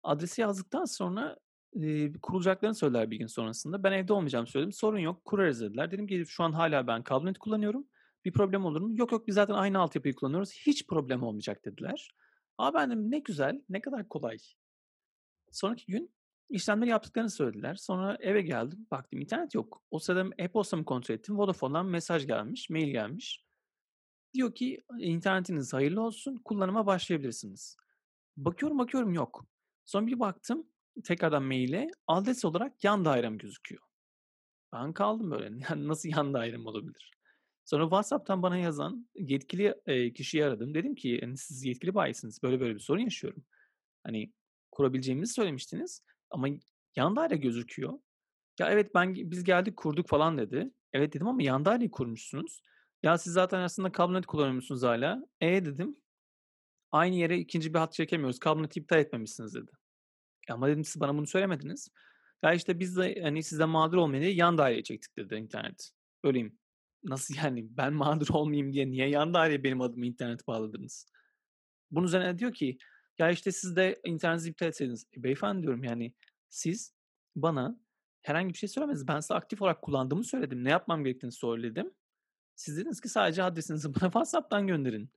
adresi 0.04 0.42
yazdıktan 0.42 0.86
sonra, 0.86 1.38
eee, 1.74 2.14
kurulacaklarını 2.22 2.76
söylediler 2.76 3.12
bir 3.12 3.18
gün 3.18 3.28
sonrasında. 3.28 3.83
Ben 3.83 3.92
evde 3.92 4.14
olmayacağımı 4.14 4.48
söyledim. 4.48 4.72
"Sorun 4.74 5.00
yok, 5.00 5.26
kurarız." 5.26 5.62
dediler. 5.62 5.92
Dedim 5.92 6.07
ki, 6.07 6.26
"Şu 6.28 6.44
an 6.44 6.52
hâlâ 6.52 6.88
ben 6.88 7.04
kablonet 7.04 7.38
kullanıyorum. 7.38 7.88
Bir 8.26 8.33
problem 8.33 8.66
olur 8.66 8.81
mu?" 8.81 8.98
"Yok, 8.98 9.12
yok, 9.12 9.28
biz 9.28 9.36
zaten 9.36 9.54
aynı 9.54 9.80
altyapıyı 9.80 10.16
kullanıyoruz. 10.16 10.52
Hiç 10.52 10.88
problem 10.88 11.24
olmayacak." 11.24 11.66
dediler. 11.66 12.10
A, 12.57 12.74
ben 12.74 12.90
dedim, 12.92 13.12
"Ne 13.12 13.19
güzel, 13.19 13.62
ne 13.69 13.81
kadar 13.81 14.10
kolay." 14.10 14.38
Sonraki 15.52 15.86
gün 15.92 16.14
işlemleri 16.50 16.90
yaptıklarını 16.90 17.30
söylediler. 17.30 17.76
Sonra 17.76 18.18
eve 18.19 18.42
geldim, 18.42 18.88
baktım 18.92 19.21
internet 19.21 19.56
yok. 19.56 19.83
O 19.92 20.00
sırada 20.00 20.30
e-postamı 20.38 20.85
kontrol 20.85 21.16
ettim. 21.16 21.38
Vodafone'dan 21.38 21.85
mesaj 21.85 22.28
gelmiş, 22.28 22.69
mail 22.69 22.88
gelmiş. 22.92 23.44
Diyor 24.33 24.56
ki, 24.56 24.83
"İnternetiniz 25.00 25.73
hayırlı 25.73 26.02
olsun, 26.02 26.42
kullanıma 26.45 26.85
başlayabilirsiniz." 26.85 27.78
Bakıyorum, 28.38 28.80
bakıyorum 28.80 29.14
yok. 29.14 29.45
Sonra 29.85 30.07
bir 30.07 30.19
baktım 30.19 30.68
tekrardan 31.04 31.44
mail'e 31.44 31.88
adres 32.07 32.45
olarak 32.45 32.83
yan 32.83 33.06
dairem 33.06 33.38
gözüküyor. 33.38 33.81
Ben 34.73 34.94
kaldım 34.94 35.31
böyle. 35.31 35.50
Yani 35.69 35.88
nasıl 35.88 36.09
yan 36.09 36.33
dairem 36.33 36.66
olabilir? 36.66 37.12
Sonra 37.66 37.83
WhatsApp'tan 37.83 38.44
bana 38.44 38.57
yazan 38.57 39.09
yetkili, 39.16 39.76
eee, 39.88 40.14
kişiyi 40.14 40.45
aradım. 40.45 40.73
Dedim 40.73 40.95
ki, 40.95 41.19
hani, 41.21 41.38
"Siz 41.38 41.66
yetkili 41.66 41.95
bayisiniz. 41.95 42.44
Böyle 42.44 42.59
böyle 42.59 42.76
bir 42.76 42.80
sorun 42.80 43.02
yaşıyorum. 43.02 43.45
Hani, 44.04 44.33
kurabileceğimizi 44.71 45.33
söylemiştiniz 45.33 46.02
ama 46.33 46.47
yan 46.95 47.16
daire 47.16 47.35
gözüküyor." 47.37 47.94
"Ya, 48.59 48.71
evet, 48.71 48.95
ben 48.95 49.16
biz 49.16 49.44
geldik 49.44 49.78
kurduk." 49.78 50.09
falan 50.09 50.37
dedi. 50.37 50.71
"Evet." 50.94 51.13
dedim 51.13 51.28
ama 51.28 51.44
yan 51.44 51.66
daireyi 51.66 51.92
kurmuşsunuz. 51.92 52.61
"Ya, 53.04 53.18
siz 53.18 53.33
zaten 53.33 53.59
aslında 53.59 53.92
kablonet 53.92 54.25
kullanıyormuşsunuz 54.25 54.83
hâlâ." 54.83 55.23
"E?" 55.42 55.66
dedim. 55.66 55.97
Aynı 56.92 57.16
yere 57.16 57.37
ikinci 57.37 57.73
bir 57.73 57.80
hat 57.80 57.94
çekemiyoruz. 57.94 58.40
Kablonet 58.40 58.78
iptal 58.78 58.99
etmemişsiniz 58.99 59.56
dedi. 59.56 59.71
E, 60.49 60.54
ama 60.54 60.68
dedim 60.68 60.83
siz 60.83 61.02
bana 61.02 61.18
bunu 61.18 61.28
söylemediniz. 61.28 61.90
Ya 62.44 62.54
işte 62.54 62.80
biz 62.80 62.97
de 62.97 63.21
hani 63.23 63.44
sizden 63.44 63.69
mağdur 63.69 63.97
olmayın 63.97 64.23
diye 64.23 64.33
yan 64.33 64.57
daireye 64.57 64.83
çektik 64.83 65.18
dedi 65.18 65.35
internet. 65.35 65.92
Böyleyim. 66.23 66.59
Nasıl 67.04 67.35
yani 67.44 67.66
ben 67.69 67.94
mağdur 67.94 68.28
olmayayım 68.30 68.73
diye 68.73 68.92
niye 68.92 69.09
yan 69.09 69.33
daireye 69.33 69.63
benim 69.63 69.81
adıma 69.81 70.06
internet 70.06 70.47
bağladınız? 70.47 71.06
Bunun 71.92 72.07
üzerine 72.07 72.40
diyor 72.40 72.54
ki 72.54 72.78
ya 73.20 73.30
işte 73.30 73.52
siz 73.52 73.76
de 73.76 74.02
internetinizi 74.06 74.50
iptal 74.50 74.68
etseydiniz. 74.68 75.08
E, 75.18 75.24
beyefendi 75.24 75.62
diyorum 75.62 75.84
yani 75.84 76.14
siz 76.50 76.94
bana 77.36 77.80
herhangi 78.22 78.54
bir 78.54 78.58
şey 78.58 78.70
söylemediniz. 78.70 79.08
Ben 79.08 79.20
size 79.20 79.34
aktif 79.34 79.62
olarak 79.62 79.82
kullandığımı 79.82 80.24
söyledim. 80.24 80.64
Ne 80.64 80.70
yapmam 80.70 81.04
gerektiğini 81.04 81.32
söyledim. 81.32 81.94
Siz 82.56 82.78
dediniz 82.78 83.02
ki 83.02 83.10
sadece 83.10 83.44
adresinizi 83.44 83.90
bana 83.96 84.12
WhatsApp'tan 84.12 84.68
gönderin. 84.68 85.10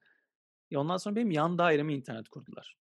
Ya, 0.71 0.81
ondan 0.81 0.97
sonra 0.97 1.17
benim 1.17 1.31
yan 1.31 1.59
daireme 1.59 1.95
internet 1.95 2.29
kurdular. 2.29 2.76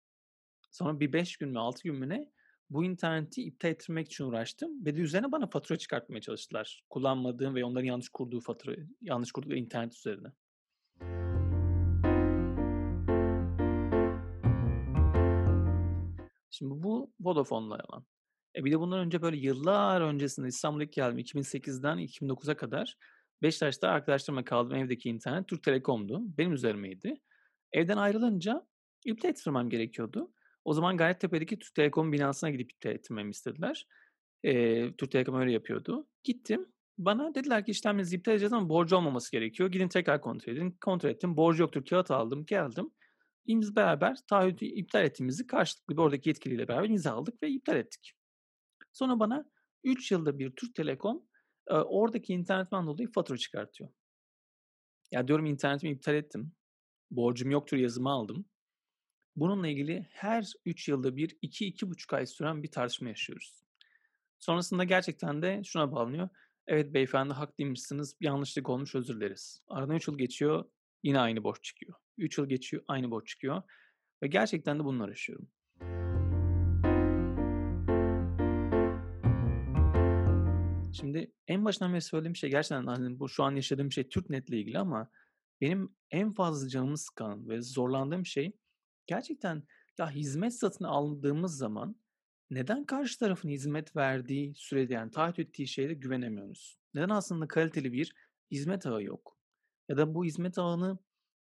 Sonra 0.71 0.99
bir 0.99 1.13
5 1.13 1.37
gün 1.37 1.49
mü 1.49 1.59
6 1.59 1.83
gün 1.83 1.95
mü 1.95 2.09
ne 2.09 2.31
Bu 2.69 2.83
interneti 2.83 3.43
iptal 3.43 3.71
ettirmek 3.71 4.07
için 4.07 4.23
uğraştım 4.23 4.85
ve 4.85 4.95
de 4.95 5.01
üzerine 5.01 5.31
bana 5.31 5.47
fatura 5.47 5.77
çıkartmaya 5.77 6.21
çalıştılar. 6.21 6.83
Kullanmadığım 6.89 7.55
ve 7.55 7.65
onların 7.65 7.85
yanlış 7.85 8.09
kurduğu 8.09 8.39
fatura 8.39 8.75
yanlış 9.01 9.31
kurdukları 9.31 9.59
internet 9.59 9.95
üzerine. 9.95 10.27
Şimdi 16.57 16.83
bu 16.83 17.13
Vodafone'la 17.19 17.77
yalan. 17.77 18.05
E 18.55 18.65
bir 18.65 18.71
de 18.71 18.79
bundan 18.79 18.99
önce 18.99 19.21
böyle 19.21 19.37
yıllar 19.37 20.01
öncesinde 20.01 20.47
İstanbul'a 20.47 20.83
ilk 20.83 20.93
geldim 20.93 21.19
2008'den 21.19 21.97
2009'a 21.97 22.57
kadar 22.57 22.97
Beşiktaş'ta 23.41 23.89
arkadaşlarımla 23.89 24.45
kaldığım 24.45 24.77
evdeki 24.77 25.09
internet 25.09 25.47
Türk 25.47 25.63
Telekom'du. 25.63 26.21
Benim 26.37 26.53
üzerimeydi. 26.53 27.21
Evden 27.73 27.97
ayrılınca 27.97 28.67
iptal 29.05 29.29
ettirmem 29.29 29.69
gerekiyordu. 29.69 30.33
O 30.65 30.73
zaman 30.73 30.97
Gayrettepe'deki 30.97 31.59
Türk 31.59 31.75
Telekom 31.75 32.11
binasına 32.11 32.49
gidip 32.49 32.71
iptal 32.71 32.91
ettirmemi 32.91 33.29
istediler. 33.29 33.87
Eee, 34.43 34.93
Türk 34.97 35.11
Telekom 35.11 35.35
öyle 35.35 35.51
yapıyordu. 35.51 36.07
Gittim. 36.23 36.67
Bana 36.97 37.35
dediler 37.35 37.65
ki 37.65 37.71
işleminizi 37.71 38.15
iptal 38.15 38.31
edeceğiz 38.31 38.53
ama 38.53 38.69
borcu 38.69 38.95
olmaması 38.95 39.31
gerekiyor. 39.31 39.71
Gidin 39.71 39.87
tekrar 39.87 40.21
kontrol 40.21 40.53
edin. 40.53 40.77
Kontrol 40.81 41.09
ettim. 41.09 41.37
Borcu 41.37 41.61
yoktur. 41.63 41.85
Kağıt 41.85 42.11
aldım. 42.11 42.45
Geldim. 42.45 42.91
Biz 43.47 43.75
beraber 43.75 44.17
taahhütü 44.27 44.65
iptal 44.65 45.05
ettiğimizi 45.05 45.47
karşılıklı 45.47 45.97
bir 45.97 46.01
oradaki 46.01 46.29
yetkiliyle 46.29 46.67
beraber 46.67 46.89
imzaladık 46.89 47.43
ve 47.43 47.49
iptal 47.49 47.75
ettik. 47.75 48.13
Sonra 48.93 49.19
bana 49.19 49.49
3 49.83 50.11
yılda 50.11 50.39
bir 50.39 50.51
Türk 50.51 50.75
Telekom 50.75 51.25
e, 51.67 51.73
oradaki 51.73 52.33
internetten 52.33 52.87
dolayı 52.87 53.11
fatura 53.11 53.37
çıkartıyor. 53.37 53.89
Ya 55.11 55.27
diyorum 55.27 55.45
internetimi 55.45 55.93
iptal 55.93 56.15
ettim. 56.15 56.51
Borcum 57.11 57.51
yoktur 57.51 57.77
yazımı 57.77 58.09
aldım. 58.09 58.45
Bununla 59.35 59.67
ilgili 59.67 60.07
her 60.11 60.53
3 60.65 60.87
yılda 60.87 61.15
bir 61.15 61.29
2-2,5 61.29 62.15
ay 62.15 62.25
süren 62.25 62.63
bir 62.63 62.71
tartışma 62.71 63.09
yaşıyoruz. 63.09 63.63
Sonrasında 64.39 64.83
gerçekten 64.83 65.41
de 65.41 65.61
şuna 65.63 65.91
bağlanıyor. 65.91 66.29
Evet 66.67 66.93
beyefendi 66.93 67.33
haklıymışsınız. 67.33 68.21
Bir 68.21 68.25
yanlışlık 68.25 68.69
olmuş 68.69 68.95
özür 68.95 69.15
dileriz. 69.15 69.61
Aradan 69.67 69.95
3 69.95 70.07
yıl 70.07 70.17
geçiyor. 70.17 70.65
Yine 71.03 71.19
aynı 71.19 71.43
borç 71.43 71.63
çıkıyor. 71.63 72.04
3 72.17 72.37
yıl 72.37 72.49
geçiyor. 72.49 72.83
Aynı 72.87 73.11
borç 73.11 73.27
çıkıyor. 73.27 73.61
Ve 74.23 74.27
gerçekten 74.27 74.79
de 74.79 74.83
bunları 74.83 75.09
yaşıyorum. 75.11 75.47
Şimdi 80.93 81.33
en 81.47 81.65
başından 81.65 81.93
beri 81.93 82.01
söylediğim 82.01 82.35
şey 82.35 82.49
gerçekten 82.49 82.85
hani 82.85 83.19
bu 83.19 83.29
şu 83.29 83.43
an 83.43 83.55
yaşadığım 83.55 83.91
şey 83.91 84.09
TürkNet'le 84.09 84.49
ilgili 84.49 84.79
ama 84.79 85.09
benim 85.61 85.95
en 86.11 86.33
fazla 86.33 86.69
canımı 86.69 86.97
sıkan 86.97 87.49
ve 87.49 87.61
zorlandığım 87.61 88.25
şey 88.25 88.57
gerçekten 89.07 89.63
ya 89.97 90.11
hizmet 90.11 90.53
satın 90.53 90.85
aldığımız 90.85 91.57
zaman 91.57 91.95
neden 92.49 92.85
karşı 92.85 93.19
tarafın 93.19 93.49
hizmet 93.49 93.95
verdiği 93.95 94.55
sürede 94.55 94.93
yani 94.93 95.11
taahhüt 95.11 95.39
ettiği 95.39 95.67
şeyde 95.67 95.93
güvenemiyoruz? 95.93 96.77
Neden 96.93 97.09
aslında 97.09 97.47
kaliteli 97.47 97.93
bir 97.93 98.13
hizmet 98.51 98.85
ağı 98.85 99.03
yok? 99.03 99.37
Ya 99.89 99.97
da 99.97 100.13
bu 100.13 100.25
hizmet 100.25 100.57
ağını 100.57 100.97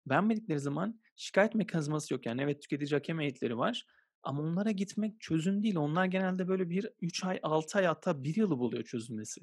vermedikleri 0.08 0.60
zaman 0.60 1.00
şikayet 1.16 1.54
mekanizması 1.54 2.14
yok. 2.14 2.26
Yani 2.26 2.42
evet 2.42 2.62
tüketici 2.62 2.96
hakem 2.96 3.20
heyetleri 3.20 3.58
var 3.58 3.86
ama 4.22 4.42
onlara 4.42 4.70
gitmek 4.70 5.20
çözüm 5.20 5.62
değil. 5.62 5.76
Onlar 5.76 6.04
genelde 6.04 6.48
böyle 6.48 6.70
bir 6.70 6.90
3 7.00 7.24
ay, 7.24 7.40
6 7.42 7.78
ay 7.78 7.84
hatta 7.84 8.24
1 8.24 8.36
yılı 8.36 8.58
buluyor 8.58 8.84
çözülmesi. 8.84 9.40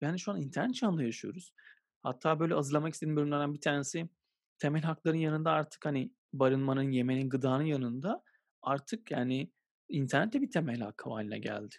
Yani 0.00 0.18
şu 0.18 0.32
an 0.32 0.40
internet 0.40 0.74
çağında 0.74 1.02
yaşıyoruz. 1.02 1.52
Hatta 2.02 2.40
böyle 2.40 2.54
azılamak 2.54 2.94
istediğim 2.94 3.16
bölümlerden 3.16 3.54
bir 3.54 3.60
tanesi 3.60 4.08
temel 4.58 4.82
hakların 4.82 5.18
yanında 5.18 5.50
artık 5.50 5.86
hani 5.86 6.12
barınmanın, 6.32 6.90
yemenin, 6.90 7.28
gıdanın 7.28 7.64
yanında 7.64 8.22
artık 8.62 9.10
yani 9.10 9.52
internet 9.88 10.32
de 10.32 10.42
bir 10.42 10.50
temel 10.50 10.80
hak 10.80 11.06
haline 11.06 11.38
geldi. 11.38 11.76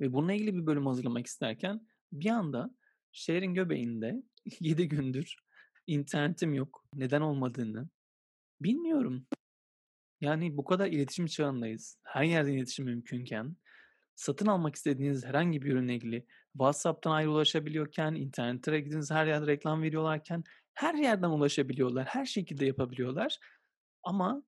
Ve 0.00 0.12
bununla 0.12 0.32
ilgili 0.32 0.54
bir 0.54 0.66
bölüm 0.66 0.86
hazırlamak 0.86 1.26
isterken 1.26 1.88
bir 2.12 2.30
anda 2.30 2.76
şehrin 3.12 3.54
göbeğinde 3.54 4.22
7 4.60 4.88
gündür 4.88 5.36
internetim 5.86 6.54
yok. 6.54 6.84
Neden 6.94 7.20
olmadığını 7.20 7.88
bilmiyorum. 8.60 9.26
Yani 10.20 10.56
bu 10.56 10.64
kadar 10.64 10.86
iletişim 10.86 11.26
çağındayız. 11.26 11.98
Her 12.04 12.24
yerden 12.24 12.52
iletişim 12.52 12.84
mümkünken, 12.84 13.56
satın 14.14 14.46
almak 14.46 14.74
istediğiniz 14.74 15.24
herhangi 15.24 15.62
bir 15.62 15.72
ürünle 15.72 15.94
ilgili 15.94 16.26
WhatsApp'tan 16.52 17.10
ayrı 17.10 17.30
ulaşabiliyorken, 17.30 18.14
internete 18.14 18.80
gidiniz 18.80 19.10
her 19.10 19.26
yerde 19.26 19.46
reklam 19.46 19.82
veriyorlarken, 19.82 20.44
her 20.74 20.94
yerden 20.94 21.28
ulaşabiliyorlar, 21.28 22.06
her 22.06 22.24
şekilde 22.24 22.66
yapabiliyorlar. 22.66 23.38
Ama 24.02 24.42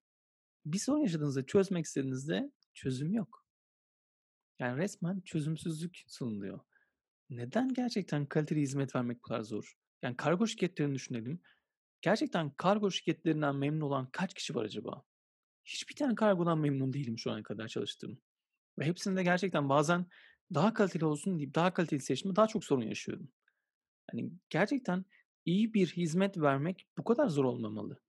bir 0.66 0.78
sorun 0.78 1.00
yaşadığınızda, 1.00 1.46
çözmek 1.46 1.84
istediğinizde 1.84 2.52
çözüm 2.74 3.12
yok. 3.12 3.46
Yani 4.58 4.78
resmen 4.78 5.20
çözümsüzlük 5.20 6.04
sunuluyor. 6.06 6.60
Neden 7.30 7.74
gerçekten 7.74 8.26
kaliteli 8.26 8.60
hizmet 8.60 8.94
vermek 8.94 9.16
bu 9.18 9.22
kadar 9.22 9.42
zor? 9.42 9.76
Yani 10.02 10.16
kargo 10.16 10.46
şirketlerini 10.46 10.94
düşünelim. 10.94 11.40
Gerçekten 12.02 12.50
kargo 12.50 12.90
şirketlerinden 12.90 13.56
memnun 13.56 13.80
olan 13.80 14.08
kaç 14.12 14.34
kişi 14.34 14.54
var 14.54 14.64
acaba? 14.64 15.04
Hiçbir 15.64 15.94
tane 15.94 16.14
kargodan 16.14 16.58
memnun 16.58 16.92
değilim 16.92 17.18
şu 17.18 17.30
ana 17.30 17.42
kadar 17.42 17.68
çalıştığım. 17.68 18.20
Ve 18.78 18.84
hepsinde 18.84 19.22
gerçekten 19.22 19.68
bazen 19.68 20.06
daha 20.54 20.74
kaliteli 20.74 21.04
olsun 21.04 21.38
deyip 21.38 21.54
daha 21.54 21.74
kaliteli 21.74 22.00
seçme 22.00 22.36
daha 22.36 22.46
çok 22.46 22.64
sorun 22.64 22.82
yaşıyorum. 22.82 23.28
Hani 24.10 24.30
gerçekten 24.50 25.04
iyi 25.44 25.74
bir 25.74 25.86
hizmet 25.86 26.38
vermek 26.38 26.86
bu 26.98 27.04
kadar 27.04 27.28
zor 27.28 27.44
olmamalı. 27.44 28.00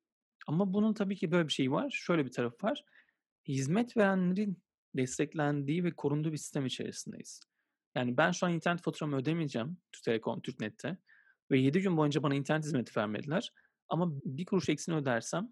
Ama 0.48 0.74
bunun 0.74 0.94
tabii 0.94 1.16
ki 1.16 1.32
böyle 1.32 1.48
bir 1.48 1.54
şey 1.54 1.72
var. 1.72 1.90
Şöyle 1.90 2.26
bir 2.26 2.32
tarafı 2.32 2.68
var. 2.68 2.86
Hizmet 3.48 3.98
verenlerin 3.98 4.64
desteklendiği 4.96 5.84
ve 5.84 5.96
korunduğu 5.96 6.32
bir 6.32 6.38
sistem 6.38 6.66
içerisindeyiz. 6.66 7.42
Yani 7.96 8.18
ben 8.18 8.32
şu 8.32 8.46
an 8.46 8.54
internet 8.54 8.82
faturamı 8.82 9.16
ödemeyeceğim 9.16 9.78
Türk 9.92 10.04
Telekom, 10.04 10.42
TürkNet'te 10.42 10.98
ve 11.52 11.60
7 11.60 11.82
gün 11.82 11.98
boyunca 11.98 12.24
bana 12.24 12.36
internet 12.36 12.66
hizmeti 12.66 13.00
vermediler. 13.00 13.52
Ama 13.90 14.12
bir 14.26 14.46
kuruş 14.46 14.70
eksini 14.70 14.96
ödersem 14.96 15.50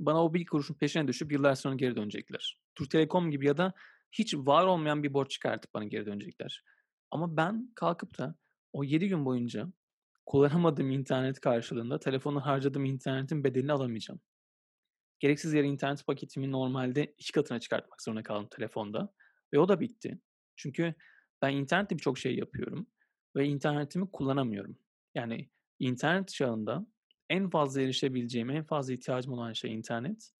bana 0.00 0.24
o 0.24 0.34
bir 0.34 0.46
kuruşun 0.46 0.74
peşine 0.74 1.08
düşüp 1.08 1.32
yıllar 1.32 1.54
sonra 1.54 1.74
geri 1.74 1.96
dönecekler. 1.96 2.58
Türk 2.74 2.90
Telekom 2.90 3.30
gibi 3.30 3.46
ya 3.46 3.56
da 3.56 3.72
hiç 4.12 4.34
var 4.34 4.66
olmayan 4.66 5.02
bir 5.02 5.14
borç 5.14 5.30
çıkartıp 5.30 5.74
bana 5.74 5.84
geri 5.84 6.06
dönecekler. 6.06 6.64
Ama 7.10 7.36
ben 7.36 7.72
kalkıp 7.74 8.18
da 8.18 8.34
o 8.72 8.84
7 8.84 9.08
gün 9.08 9.24
boyunca 9.24 9.72
kullanamadığım 10.26 10.90
internet 10.90 11.40
karşılığında 11.40 11.98
telefonu 11.98 12.46
harcadığım 12.46 12.84
internetin 12.84 13.44
bedelini 13.44 13.72
alamayacağım. 13.72 14.20
Gereksiz 15.20 15.54
yere 15.54 15.66
internet 15.66 16.06
paketimi 16.06 16.52
normalde 16.52 17.14
iki 17.18 17.32
katına 17.32 17.60
çıkartmak 17.60 18.02
zorunda 18.02 18.22
kaldım 18.22 18.48
telefonda. 18.50 19.14
Ve 19.52 19.58
o 19.58 19.68
da 19.68 19.80
bitti. 19.80 20.20
Çünkü 20.56 20.94
ben 21.42 21.52
internette 21.52 21.98
birçok 21.98 22.18
şey 22.18 22.36
yapıyorum 22.36 22.86
ve 23.36 23.46
internetimi 23.46 24.10
kullanamıyorum. 24.10 24.78
Yani 25.14 25.50
internet 25.78 26.28
çağında 26.28 26.86
en 27.30 27.50
fazla 27.50 27.80
erişebileceğim, 27.82 28.50
en 28.50 28.64
fazla 28.64 28.92
ihtiyacım 28.92 29.32
olan 29.32 29.52
şey 29.52 29.74
internet 29.74 30.30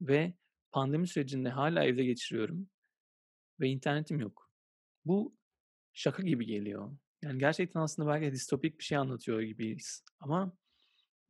ve 0.00 0.34
pandemi 0.72 1.08
sürecinde 1.08 1.48
hala 1.48 1.84
evde 1.84 2.04
geçiriyorum 2.04 2.68
ve 3.60 3.68
internetim 3.68 4.20
yok. 4.20 4.50
Bu 5.04 5.36
şaka 5.92 6.22
gibi 6.22 6.46
geliyor. 6.46 6.96
Yani 7.22 7.38
gerçekten 7.38 7.80
aslında 7.80 8.08
belki 8.08 8.32
distopik 8.32 8.78
bir 8.78 8.84
şey 8.84 8.98
anlatıyor 8.98 9.40
gibiyiz. 9.40 10.04
Ama 10.20 10.56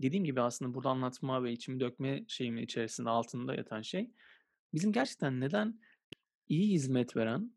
dediğim 0.02 0.24
gibi 0.24 0.40
aslında 0.40 0.74
burada 0.74 0.88
anlatma 0.88 1.44
ve 1.44 1.52
içimi 1.52 1.80
dökme 1.80 2.24
şeyimin 2.28 2.62
içerisinde 2.62 3.10
altında 3.10 3.54
yatan 3.54 3.82
şey 3.82 4.10
bizim 4.74 4.92
gerçekten 4.92 5.40
neden 5.40 5.80
iyi 6.48 6.70
hizmet 6.72 7.16
veren 7.16 7.52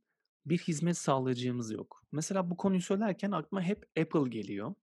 bir 0.46 0.58
hizmet 0.58 0.98
sağlayıcımız 0.98 1.72
yok. 1.72 2.04
Mesela 2.12 2.50
bu 2.50 2.58
konuyu 2.58 2.82
söylerken 2.82 3.32
aklıma 3.32 3.62
hep 3.62 3.86
Apple 4.00 4.30
geliyor. 4.30 4.76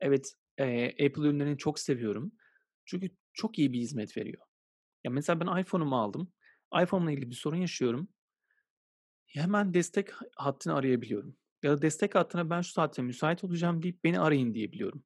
Evet, 0.00 0.34
eee, 0.58 0.88
Apple 1.06 1.22
ürünlerini 1.22 1.58
çok 1.58 1.78
seviyorum. 1.78 2.32
Çünkü 2.84 3.10
çok 3.32 3.58
iyi 3.58 3.72
bir 3.72 3.78
hizmet 3.80 4.16
veriyor. 4.16 4.42
Ya 5.04 5.10
mesela 5.10 5.40
ben 5.40 5.60
iPhone'umu 5.62 5.98
aldım. 5.98 6.32
iPhone'la 6.82 7.12
ilgili 7.12 7.30
bir 7.30 7.36
sorun 7.36 7.56
yaşıyorum. 7.56 8.08
Hemen 9.26 9.74
destek 9.74 10.10
hattını 10.36 10.74
arayabiliyorum. 10.74 11.36
Ya 11.62 11.70
da 11.72 11.82
destek 11.82 12.14
hattına 12.14 12.50
ben 12.50 12.60
şu 12.60 12.72
saatte 12.72 13.02
müsait 13.02 13.44
olacağım 13.44 13.82
deyip 13.82 14.04
beni 14.04 14.20
arayın 14.20 14.54
diyebiliyorum. 14.54 15.04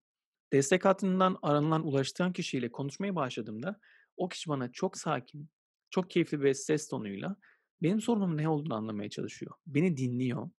Destek 0.53 0.85
hattından 0.85 1.39
aranılan, 1.43 1.87
ulaştığım 1.87 2.33
kişiyle 2.33 2.73
konuşmaya 2.73 3.15
başladığımda 3.17 3.81
o 4.17 4.29
kişi 4.29 4.51
bana 4.51 4.73
çok 4.73 4.97
sakin, 4.99 5.51
çok 5.91 6.11
keyifli 6.11 6.43
bir 6.43 6.55
ses 6.55 6.89
tonuyla 6.89 7.37
benim 7.83 8.01
sorunumun 8.01 8.37
ne 8.37 8.49
olduğunu 8.49 8.75
anlamaya 8.75 9.11
çalışıyor. 9.11 9.53
Beni 9.67 9.97
dinliyor 9.97 10.51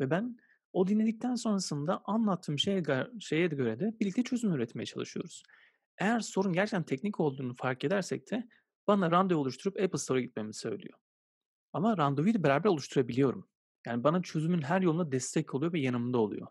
ve 0.00 0.10
ben 0.10 0.36
o 0.72 0.86
dinledikten 0.86 1.34
sonrasında 1.34 2.02
anlattığım 2.04 2.58
şeye, 2.58 2.82
şeye 3.20 3.46
göre 3.46 3.80
de 3.80 3.94
birlikte 4.00 4.22
çözüm 4.22 4.52
üretmeye 4.52 4.86
çalışıyoruz. 4.86 5.42
Eğer 5.98 6.20
sorun 6.20 6.52
gerçekten 6.52 6.82
teknik 6.82 7.20
olduğunu 7.20 7.54
fark 7.54 7.84
edersek 7.84 8.30
de 8.30 8.48
bana 8.86 9.10
randevu 9.10 9.40
oluşturup 9.40 9.80
Apple 9.80 9.98
Store'a 9.98 10.22
gitmemi 10.22 10.54
söylüyor. 10.54 10.98
Ama 11.72 11.96
randevuyu 11.96 12.42
beraber 12.42 12.70
oluşturabiliyorum. 12.70 13.48
Yani 13.86 14.04
bana 14.04 14.22
çözümün 14.22 14.62
her 14.62 14.80
yolunda 14.80 15.12
destek 15.12 15.54
oluyor 15.54 15.72
ve 15.72 15.80
yanımda 15.80 16.18
oluyor. 16.18 16.46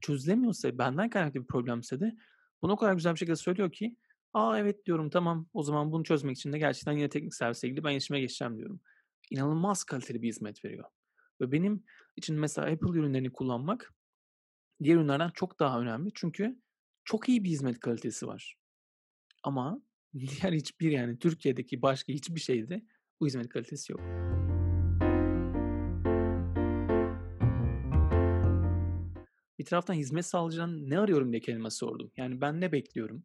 Çözülemiyorsa, 0.00 0.78
benden 0.78 1.10
kaynaklı 1.10 1.40
bir 1.40 1.46
problemse 1.46 2.00
de 2.00 2.16
bunu 2.62 2.72
o 2.72 2.76
kadar 2.76 2.94
güzel 2.94 3.12
bir 3.12 3.18
şekilde 3.18 3.36
söylüyor 3.36 3.72
ki 3.72 3.96
Aa 4.36 4.58
evet 4.58 4.86
diyorum 4.86 5.10
tamam 5.10 5.48
o 5.52 5.62
zaman 5.62 5.92
bunu 5.92 6.04
çözmek 6.04 6.36
için 6.36 6.52
de 6.52 6.58
gerçekten 6.58 6.92
yine 6.92 7.08
teknik 7.08 7.34
servise 7.34 7.68
ilgili 7.68 7.84
ben 7.84 7.90
iletişime 7.90 8.20
geçeceğim 8.20 8.58
diyorum. 8.58 8.80
inanılmaz 9.30 9.84
kaliteli 9.84 10.22
bir 10.22 10.28
hizmet 10.28 10.64
veriyor. 10.64 10.84
Ve 11.40 11.52
benim 11.52 11.84
için 12.16 12.36
mesela 12.36 12.70
Apple 12.70 12.98
ürünlerini 12.98 13.32
kullanmak 13.32 13.94
diğer 14.82 14.96
ürünlerden 14.96 15.30
çok 15.34 15.60
daha 15.60 15.80
önemli. 15.80 16.10
Çünkü 16.14 16.62
çok 17.04 17.28
iyi 17.28 17.44
bir 17.44 17.50
hizmet 17.50 17.80
kalitesi 17.80 18.26
var. 18.26 18.56
Ama 19.42 19.82
diğer 20.18 20.52
hiçbir 20.52 20.90
yani 20.90 21.18
Türkiye'deki 21.18 21.82
başka 21.82 22.12
hiçbir 22.12 22.40
şeyde 22.40 22.82
bu 23.20 23.26
hizmet 23.26 23.48
kalitesi 23.48 23.92
yok. 23.92 24.00
Bir 29.58 29.64
taraftan 29.64 29.94
hizmet 29.94 30.26
sağlayıcıdan 30.26 30.90
ne 30.90 30.98
arıyorum 30.98 31.32
diye 31.32 31.40
kendime 31.40 31.70
sordum. 31.70 32.12
Yani 32.16 32.40
ben 32.40 32.60
ne 32.60 32.72
bekliyorum? 32.72 33.24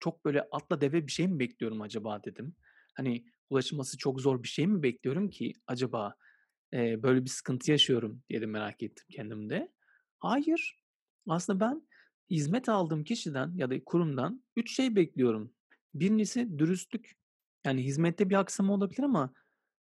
Çok 0.00 0.24
böyle 0.24 0.42
atla 0.52 0.80
deve 0.80 1.06
bir 1.06 1.12
şey 1.12 1.28
mi 1.28 1.38
bekliyorum 1.38 1.80
acaba 1.80 2.24
dedim. 2.24 2.56
Hani 2.94 3.24
ulaşılması 3.50 3.98
çok 3.98 4.20
zor 4.20 4.42
bir 4.42 4.48
şey 4.48 4.66
mi 4.66 4.82
bekliyorum 4.82 5.30
ki 5.30 5.52
acaba 5.66 6.14
eee, 6.72 7.00
böyle 7.02 7.24
bir 7.24 7.30
sıkıntı 7.30 7.70
yaşıyorum 7.70 8.22
diye 8.30 8.40
de 8.40 8.46
merak 8.46 8.82
ettim 8.82 9.06
kendimde. 9.10 9.72
Hayır. 10.18 10.80
Aslında 11.28 11.60
ben 11.60 11.82
hizmet 12.30 12.68
aldığım 12.68 13.04
kişiden 13.04 13.52
ya 13.54 13.70
da 13.70 13.84
kurumdan 13.84 14.44
3 14.56 14.74
şey 14.76 14.96
bekliyorum. 14.96 15.52
Birincisi 15.94 16.58
dürüstlük. 16.58 17.16
Yani 17.64 17.84
hizmette 17.84 18.30
bir 18.30 18.34
aksama 18.40 18.74
olabilir 18.74 19.02
ama 19.02 19.32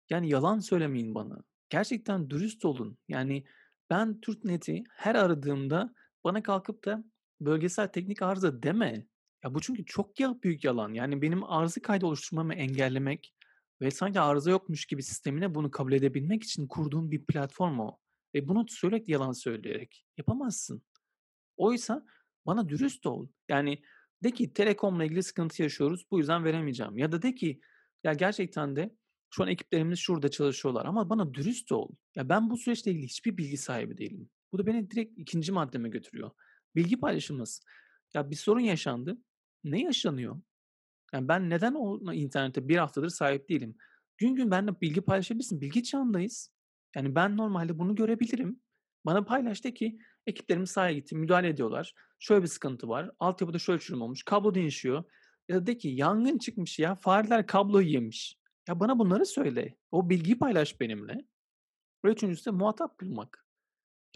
yani 0.10 0.30
yalan 0.30 0.60
söylemeyin 0.60 1.16
bana. 1.16 1.44
Gerçekten 1.70 2.30
dürüst 2.30 2.66
olun. 2.66 2.98
Yani 3.08 3.44
ben 3.90 4.22
TürkNet'i 4.22 4.84
her 4.92 5.16
aradığımda 5.16 5.94
bana 6.24 6.44
kalkıp 6.44 6.86
da 6.86 7.04
bölgesel 7.42 7.88
teknik 7.88 8.22
arıza 8.22 8.64
deme. 8.64 9.08
Ya 9.44 9.54
bu 9.54 9.62
çünkü 9.62 9.86
çok 9.86 10.20
ya 10.20 10.36
büyük 10.44 10.64
yalan. 10.64 10.94
Yani 10.94 11.22
benim 11.22 11.44
arıza 11.44 11.82
kaydı 11.82 12.06
oluşturmamı 12.06 12.54
engellemek 12.54 13.34
ve 13.82 13.92
sanki 13.92 14.20
arıza 14.20 14.52
yokmuş 14.52 14.86
gibi 14.86 15.04
sistemine 15.04 15.56
bunu 15.56 15.72
kabul 15.72 15.94
edebilmek 15.94 16.44
için 16.44 16.68
kurduğum 16.68 17.12
bir 17.12 17.26
platform 17.26 17.80
o. 17.80 17.98
Ve 18.36 18.48
bunu 18.48 18.66
sürekli 18.70 19.14
yalan 19.14 19.32
söyleyerek 19.32 20.06
yapamazsın. 20.18 20.82
Oysa 21.58 22.06
bana 22.46 22.70
dürüst 22.70 23.06
ol. 23.06 23.28
Yani 23.50 23.82
de 24.24 24.32
ki 24.32 24.54
telekomla 24.54 25.06
ilgili 25.06 25.24
sıkıntı 25.24 25.64
yaşıyoruz. 25.64 26.06
Bu 26.12 26.18
yüzden 26.20 26.46
veremeyeceğim. 26.46 26.98
Ya 26.98 27.12
da 27.12 27.22
de 27.22 27.36
ki 27.36 27.62
ya 28.04 28.14
gerçekten 28.14 28.76
de 28.76 28.96
şu 29.30 29.44
an 29.44 29.50
ekiplerimiz 29.50 30.00
şurada 30.00 30.32
çalışıyorlar 30.32 30.86
ama 30.86 31.10
bana 31.10 31.34
dürüst 31.34 31.72
ol. 31.72 31.90
Ya 32.16 32.30
ben 32.30 32.50
bu 32.50 32.58
süreçle 32.58 32.92
ilgili 32.92 33.08
hiçbir 33.08 33.38
bilgi 33.38 33.58
sahibi 33.58 33.98
değilim. 33.98 34.30
Bu 34.52 34.58
da 34.58 34.66
beni 34.66 34.90
direkt 34.90 35.20
ikinci 35.20 35.52
maddeme 35.52 35.90
götürüyor. 35.90 36.32
Bilgi 36.76 37.00
paylaşılması. 37.00 37.64
Ya 38.14 38.30
bir 38.30 38.36
sorun 38.36 38.60
yaşandı. 38.60 39.18
Ne 39.64 39.82
yaşanıyor? 39.82 40.42
Yani 41.14 41.28
ben 41.28 41.50
neden 41.50 41.74
o 41.74 42.14
internete 42.14 42.68
bir 42.68 42.78
haftadır 42.78 43.10
sahip 43.10 43.50
değilim? 43.50 43.76
Gün 44.18 44.36
gün 44.36 44.52
benimle 44.52 44.82
bilgi 44.82 45.02
paylaşabilirsin. 45.02 45.62
Bilgi 45.62 45.84
çağındayız. 45.84 46.52
Yani 46.96 47.16
ben 47.16 47.38
normalde 47.38 47.80
bunu 47.80 47.96
görebilirim. 47.96 48.60
Bana 49.06 49.24
paylaş 49.24 49.64
de 49.64 49.74
ki 49.74 50.00
ekiplerimiz 50.28 50.72
sahaya 50.72 50.94
gitti, 50.94 51.16
müdahale 51.16 51.48
ediyorlar. 51.48 51.94
Şöyle 52.20 52.42
bir 52.42 52.48
sıkıntı 52.48 52.90
var. 52.90 53.12
Altyapıda 53.20 53.60
şöyle 53.60 53.80
çürüm 53.80 54.02
olmuş. 54.02 54.24
Kablo 54.24 54.54
değişiyor. 54.54 55.04
Ya 55.50 55.56
da 55.56 55.68
de 55.68 55.78
ki 55.78 55.88
yangın 55.88 56.38
çıkmış 56.38 56.80
ya. 56.80 56.96
Fareler 56.96 57.48
kabloyu 57.48 57.88
yemiş. 57.88 58.40
Ya 58.68 58.80
bana 58.80 59.00
bunları 59.00 59.26
söyle. 59.26 59.78
O 59.92 60.10
bilgiyi 60.10 60.40
paylaş 60.40 60.80
benimle. 60.80 61.26
Ve 62.06 62.12
üçüncüsü 62.12 62.46
de 62.46 62.52
muhatap 62.52 63.02
bulmak. 63.02 63.46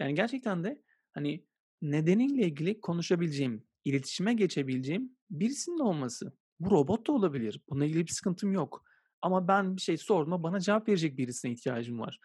Yani 0.00 0.14
gerçekten 0.14 0.64
de 0.64 0.82
hani 1.12 1.46
nedeniyle 1.82 2.46
ilgili 2.46 2.80
konuşabileceğim, 2.80 3.66
iletişime 3.84 4.34
geçebileceğim 4.34 5.16
birisinin 5.30 5.78
olması. 5.78 6.32
Bu 6.60 6.70
robot 6.70 7.06
da 7.06 7.12
olabilir. 7.12 7.60
Bununla 7.68 7.84
ilgili 7.84 8.06
bir 8.06 8.12
sıkıntım 8.12 8.52
yok. 8.52 8.84
Ama 9.22 9.48
ben 9.48 9.76
bir 9.76 9.80
şey 9.80 9.96
sorduğumda 9.96 10.42
bana 10.42 10.60
cevap 10.60 10.88
verecek 10.88 11.18
birisine 11.18 11.52
ihtiyacım 11.52 12.00
var. 12.00 12.18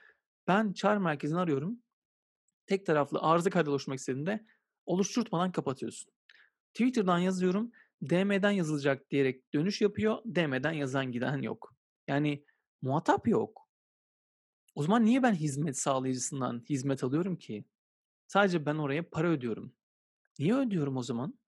Ben 0.48 0.74
çağrı 0.74 1.00
merkezini 1.00 1.40
arıyorum. 1.40 1.80
Tek 2.68 2.86
taraflı 2.86 3.20
arıza 3.20 3.50
kaydı 3.50 3.70
oluşturmak 3.70 4.00
istediğinde 4.00 4.46
oluşturtmadan 4.86 5.52
kapatıyorsun. 5.52 6.14
Twitter'dan 6.74 7.20
yazıyorum. 7.20 7.72
DM'den 8.02 8.52
yazılacak 8.52 9.12
diyerek 9.12 9.54
dönüş 9.54 9.82
yapıyor. 9.82 10.18
DM'den 10.26 10.72
yazan 10.72 11.12
giden 11.12 11.42
yok. 11.42 11.76
Yani 12.08 12.46
muhatap 12.82 13.28
yok. 13.28 13.70
O 14.76 14.84
zaman 14.84 15.06
niye 15.06 15.24
ben 15.24 15.34
hizmet 15.34 15.78
sağlayıcısından 15.78 16.64
hizmet 16.70 17.04
alıyorum 17.04 17.36
ki? 17.36 17.66
Sadece 18.28 18.66
ben 18.66 18.76
oraya 18.76 19.10
para 19.10 19.28
ödüyorum. 19.28 19.74
Niye 20.40 20.56
ödüyorum 20.56 20.98
o 20.98 21.04
zaman? 21.04 21.40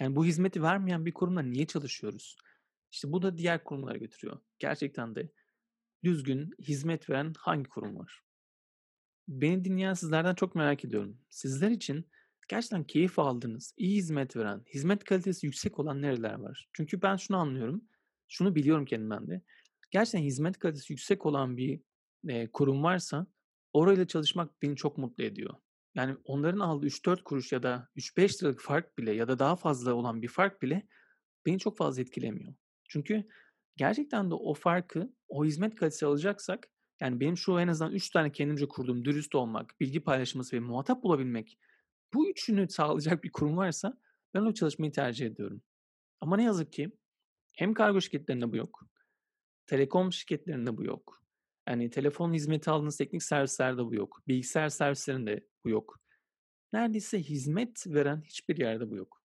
Yani 0.00 0.16
bu 0.16 0.24
hizmeti 0.24 0.62
vermeyen 0.62 1.06
bir 1.06 1.14
kurumla 1.14 1.42
niye 1.42 1.66
çalışıyoruz? 1.66 2.36
İşte 2.92 3.12
bu 3.12 3.22
da 3.22 3.38
diğer 3.38 3.64
kurumlara 3.64 3.96
götürüyor. 3.98 4.40
Gerçekten 4.58 5.14
de 5.14 5.32
düzgün 6.04 6.54
hizmet 6.58 7.10
veren 7.10 7.32
hangi 7.38 7.68
kurum 7.68 7.98
var? 7.98 8.22
Beni 9.28 9.64
dinleyen 9.64 9.94
sizlerden 9.94 10.34
çok 10.34 10.54
merak 10.54 10.84
ediyorum. 10.84 11.18
Sizler 11.30 11.70
için 11.70 12.10
gerçekten 12.48 12.84
keyif 12.84 13.18
aldığınız, 13.18 13.74
iyi 13.76 13.96
hizmet 13.96 14.36
veren, 14.36 14.64
hizmet 14.74 15.04
kalitesi 15.04 15.46
yüksek 15.46 15.78
olan 15.78 16.02
nereler 16.02 16.34
var? 16.34 16.68
Çünkü 16.72 17.02
ben 17.02 17.16
şunu 17.16 17.36
anlıyorum, 17.36 17.84
şunu 18.28 18.54
biliyorum 18.54 18.84
kendimden 18.84 19.28
de. 19.28 19.42
Gerçekten 19.90 20.20
hizmet 20.20 20.58
kalitesi 20.58 20.92
yüksek 20.92 21.26
olan 21.26 21.56
bir 21.56 21.80
e, 22.28 22.46
kurum 22.46 22.82
varsa 22.82 23.26
orayla 23.72 24.06
çalışmak 24.06 24.62
beni 24.62 24.76
çok 24.76 24.98
mutlu 24.98 25.24
ediyor. 25.24 25.54
Yani 25.96 26.16
onların 26.24 26.60
aldığı 26.60 26.86
3-4 26.86 27.22
kuruş 27.22 27.52
ya 27.52 27.62
da 27.62 27.88
3-5 27.96 28.42
liralık 28.42 28.60
fark 28.60 28.98
bile 28.98 29.12
ya 29.12 29.28
da 29.28 29.38
daha 29.38 29.56
fazla 29.56 29.94
olan 29.94 30.22
bir 30.22 30.28
fark 30.28 30.62
bile 30.62 30.86
beni 31.46 31.58
çok 31.58 31.76
fazla 31.76 32.02
etkilemiyor. 32.02 32.54
Çünkü 32.88 33.24
gerçekten 33.76 34.30
de 34.30 34.34
o 34.34 34.54
farkı, 34.54 35.12
o 35.28 35.44
hizmet 35.44 35.74
kalitesi 35.74 36.06
alacaksak 36.06 36.68
yani 37.00 37.20
benim 37.20 37.36
şu 37.36 37.60
en 37.60 37.68
azından 37.68 37.92
3 37.92 38.10
tane 38.10 38.32
kendimce 38.32 38.68
kurduğum 38.68 39.04
dürüst 39.04 39.34
olmak, 39.34 39.80
bilgi 39.80 40.00
paylaşması 40.00 40.56
ve 40.56 40.60
muhatap 40.60 41.02
bulabilmek 41.02 41.58
bu 42.14 42.30
üçünü 42.30 42.68
sağlayacak 42.68 43.24
bir 43.24 43.32
kurum 43.32 43.56
varsa 43.56 43.98
ben 44.34 44.40
o 44.40 44.54
çalışmayı 44.54 44.92
tercih 44.92 45.26
ediyorum. 45.26 45.62
Ama 46.20 46.36
ne 46.36 46.44
yazık 46.44 46.72
ki 46.72 46.90
hem 47.52 47.74
kargo 47.74 48.00
şirketlerinde 48.00 48.52
bu 48.52 48.56
yok. 48.56 48.86
Telekom 49.66 50.12
şirketlerinde 50.12 50.76
bu 50.76 50.84
yok. 50.84 51.25
Yani 51.68 51.90
telefon 51.90 52.32
hizmeti 52.34 52.70
aldığınız 52.70 52.96
teknik 52.96 53.22
servislerde 53.22 53.84
bu 53.84 53.94
yok. 53.94 54.22
Bilgisayar 54.28 54.68
servislerinde 54.68 55.46
bu 55.64 55.70
yok. 55.70 56.00
Neredeyse 56.72 57.22
hizmet 57.22 57.86
veren 57.86 58.22
hiçbir 58.22 58.56
yerde 58.56 58.90
bu 58.90 58.96
yok. 58.96 59.22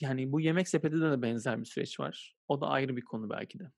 Yani 0.00 0.32
bu 0.32 0.40
yemek 0.40 0.68
sepetinde 0.68 1.10
de 1.10 1.22
benzer 1.22 1.60
bir 1.60 1.64
süreç 1.64 2.00
var. 2.00 2.36
O 2.48 2.60
da 2.60 2.66
ayrı 2.66 2.96
bir 2.96 3.02
konu 3.02 3.30
belki 3.30 3.58
de. 3.58 3.72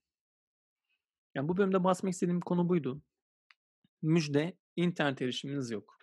Yani 1.35 1.49
bu 1.49 1.57
bölümde 1.57 1.85
bahsetmek 1.85 2.15
istediğim 2.15 2.41
konu 2.41 2.69
buydu. 2.69 3.03
Müjde, 4.03 4.57
internet 4.77 5.23
erişiminiz 5.23 5.71
yok. 5.71 5.99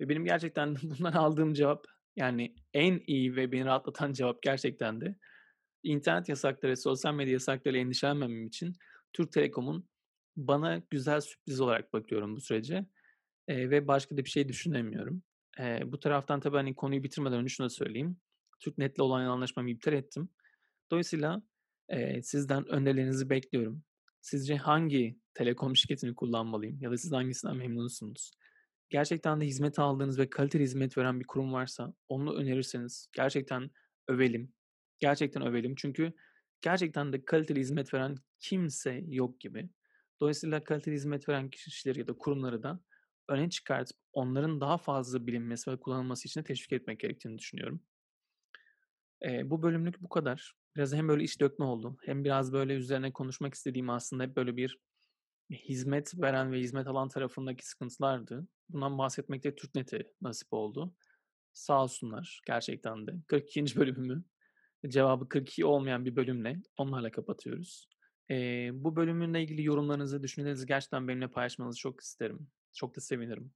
Ve 0.00 0.08
benim 0.08 0.24
gerçekten 0.24 0.76
bundan 0.82 1.12
aldığım 1.12 1.54
cevap 1.54 1.84
yani 2.16 2.54
en 2.74 3.00
iyi 3.06 3.36
ve 3.36 3.52
beni 3.52 3.64
rahatlatan 3.64 4.12
cevap 4.12 4.42
gerçekten 4.42 5.00
de 5.00 5.16
internet 5.82 6.28
yasakları, 6.28 6.76
sosyal 6.76 7.14
medya 7.14 7.32
yasakları 7.32 7.78
endişelenmemem 7.78 8.46
için 8.46 8.76
Türk 9.12 9.32
Telekom'un 9.32 9.88
bana 10.38 10.82
güzel 10.90 11.20
sürpriz 11.20 11.60
olarak 11.60 11.92
bakıyorum 11.92 12.36
bu 12.36 12.40
sürece. 12.40 12.86
Ee, 13.48 13.70
ve 13.70 13.88
başka 13.88 14.16
da 14.16 14.24
bir 14.24 14.30
şey 14.30 14.48
düşünemiyorum. 14.48 15.22
Ee, 15.60 15.80
bu 15.92 16.00
taraftan 16.00 16.40
tabii 16.40 16.56
hani 16.56 16.74
konuyu 16.74 17.02
bitirmeden 17.02 17.38
önce 17.38 17.48
şunu 17.48 17.64
da 17.64 17.70
söyleyeyim. 17.70 18.16
TürkNet'le 18.60 19.00
olan 19.00 19.24
anlaşmamı 19.24 19.70
iptal 19.70 19.92
ettim. 19.92 20.28
Dolayısıyla 20.90 21.42
e, 21.88 22.22
sizden 22.22 22.68
önerilerinizi 22.68 23.30
bekliyorum. 23.30 23.82
Sizce 24.20 24.56
hangi 24.56 25.18
telekom 25.34 25.76
şirketini 25.76 26.14
kullanmalıyım 26.14 26.78
ya 26.80 26.90
da 26.90 26.96
siz 26.96 27.12
hangisinden 27.12 27.56
memnunsunuz? 27.56 28.30
Gerçekten 28.90 29.40
de 29.40 29.46
hizmet 29.46 29.78
aldığınız 29.78 30.18
ve 30.18 30.30
kaliteli 30.30 30.62
hizmet 30.62 30.98
veren 30.98 31.20
bir 31.20 31.26
kurum 31.26 31.52
varsa 31.52 31.94
onu 32.08 32.34
önerirseniz 32.34 33.08
gerçekten 33.12 33.70
övelim. 34.08 34.52
Gerçekten 34.98 35.46
övelim 35.46 35.74
çünkü 35.74 36.12
gerçekten 36.60 37.12
de 37.12 37.24
kaliteli 37.24 37.60
hizmet 37.60 37.94
veren 37.94 38.16
kimse 38.40 39.04
yok 39.08 39.40
gibi. 39.40 39.68
Dolayısıyla 40.20 40.64
kaliteli 40.64 40.94
hizmet 40.94 41.28
veren 41.28 41.50
kişileri 41.50 41.98
ya 41.98 42.06
da 42.06 42.12
kurumları 42.12 42.62
da 42.62 42.80
öne 43.28 43.50
çıkartıp 43.50 43.96
onların 44.12 44.60
daha 44.60 44.78
fazla 44.78 45.26
bilinmesi 45.26 45.70
ve 45.70 45.76
kullanılması 45.76 46.28
için 46.28 46.40
de 46.40 46.44
teşvik 46.44 46.72
etmek 46.72 47.00
gerektiğini 47.00 47.38
düşünüyorum. 47.38 47.80
E, 49.22 49.50
bu 49.50 49.62
bölümlük 49.62 50.02
bu 50.02 50.08
kadar. 50.08 50.54
Biraz 50.76 50.94
hem 50.94 51.08
böyle 51.08 51.24
iş 51.24 51.40
dökme 51.40 51.64
oldu 51.64 51.96
hem 52.04 52.24
biraz 52.24 52.52
böyle 52.52 52.74
üzerine 52.74 53.12
konuşmak 53.12 53.54
istediğim 53.54 53.90
aslında 53.90 54.22
hep 54.22 54.36
böyle 54.36 54.56
bir 54.56 54.78
hizmet 55.50 56.20
veren 56.20 56.52
ve 56.52 56.60
hizmet 56.60 56.86
alan 56.86 57.08
tarafındaki 57.08 57.68
sıkıntılardı. 57.68 58.48
Bundan 58.68 58.98
bahsetmek 58.98 59.44
de 59.44 59.56
TürkNet'e 59.56 60.12
nasip 60.20 60.52
oldu. 60.52 60.94
Sağ 61.52 61.82
olsunlar 61.82 62.40
gerçekten 62.46 63.06
de. 63.06 63.14
42. 63.26 63.76
bölümümü 63.76 64.24
cevabı 64.88 65.28
42 65.28 65.64
olmayan 65.64 66.04
bir 66.04 66.16
bölümle 66.16 66.62
onlarla 66.76 67.10
kapatıyoruz. 67.10 67.87
Ee, 68.30 68.70
bu 68.72 68.96
bölümünle 68.96 69.42
ilgili 69.42 69.64
yorumlarınızı, 69.64 70.22
düşüncelerinizi 70.22 70.66
gerçekten 70.66 71.08
benimle 71.08 71.28
paylaşmanızı 71.28 71.78
çok 71.78 72.00
isterim. 72.00 72.48
Çok 72.72 72.96
da 72.96 73.00
sevinirim. 73.00 73.52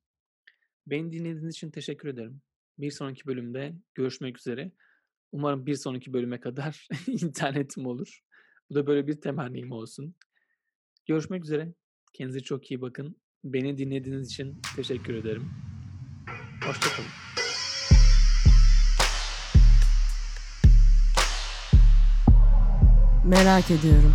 Beni 0.87 1.13
dinlediğiniz 1.13 1.55
için 1.55 1.71
teşekkür 1.71 2.09
ederim. 2.09 2.43
Bir 2.79 2.91
sonraki 2.91 3.27
bölümde 3.27 3.75
görüşmek 3.95 4.39
üzere. 4.39 4.73
Umarım 5.33 5.67
bir 5.67 5.75
sonraki 5.75 6.13
bölüme 6.13 6.41
kadar 6.41 6.89
internetim 7.07 7.87
olur. 7.87 8.21
Bu 8.71 8.75
da 8.75 8.87
böyle 8.87 9.07
bir 9.07 9.21
temennim 9.21 9.73
olsun. 9.73 10.15
Görüşmek 11.07 11.45
üzere. 11.45 11.75
Kendinize 12.13 12.41
çok 12.41 12.71
iyi 12.71 12.81
bakın. 12.81 13.17
Beni 13.45 13.79
dinlediğiniz 13.79 14.29
için 14.31 14.63
teşekkür 14.77 15.15
ederim. 15.15 15.51
Hoşça 16.67 16.89
kalın. 16.97 17.11
Merak 23.27 23.71
ediyorum. 23.71 24.15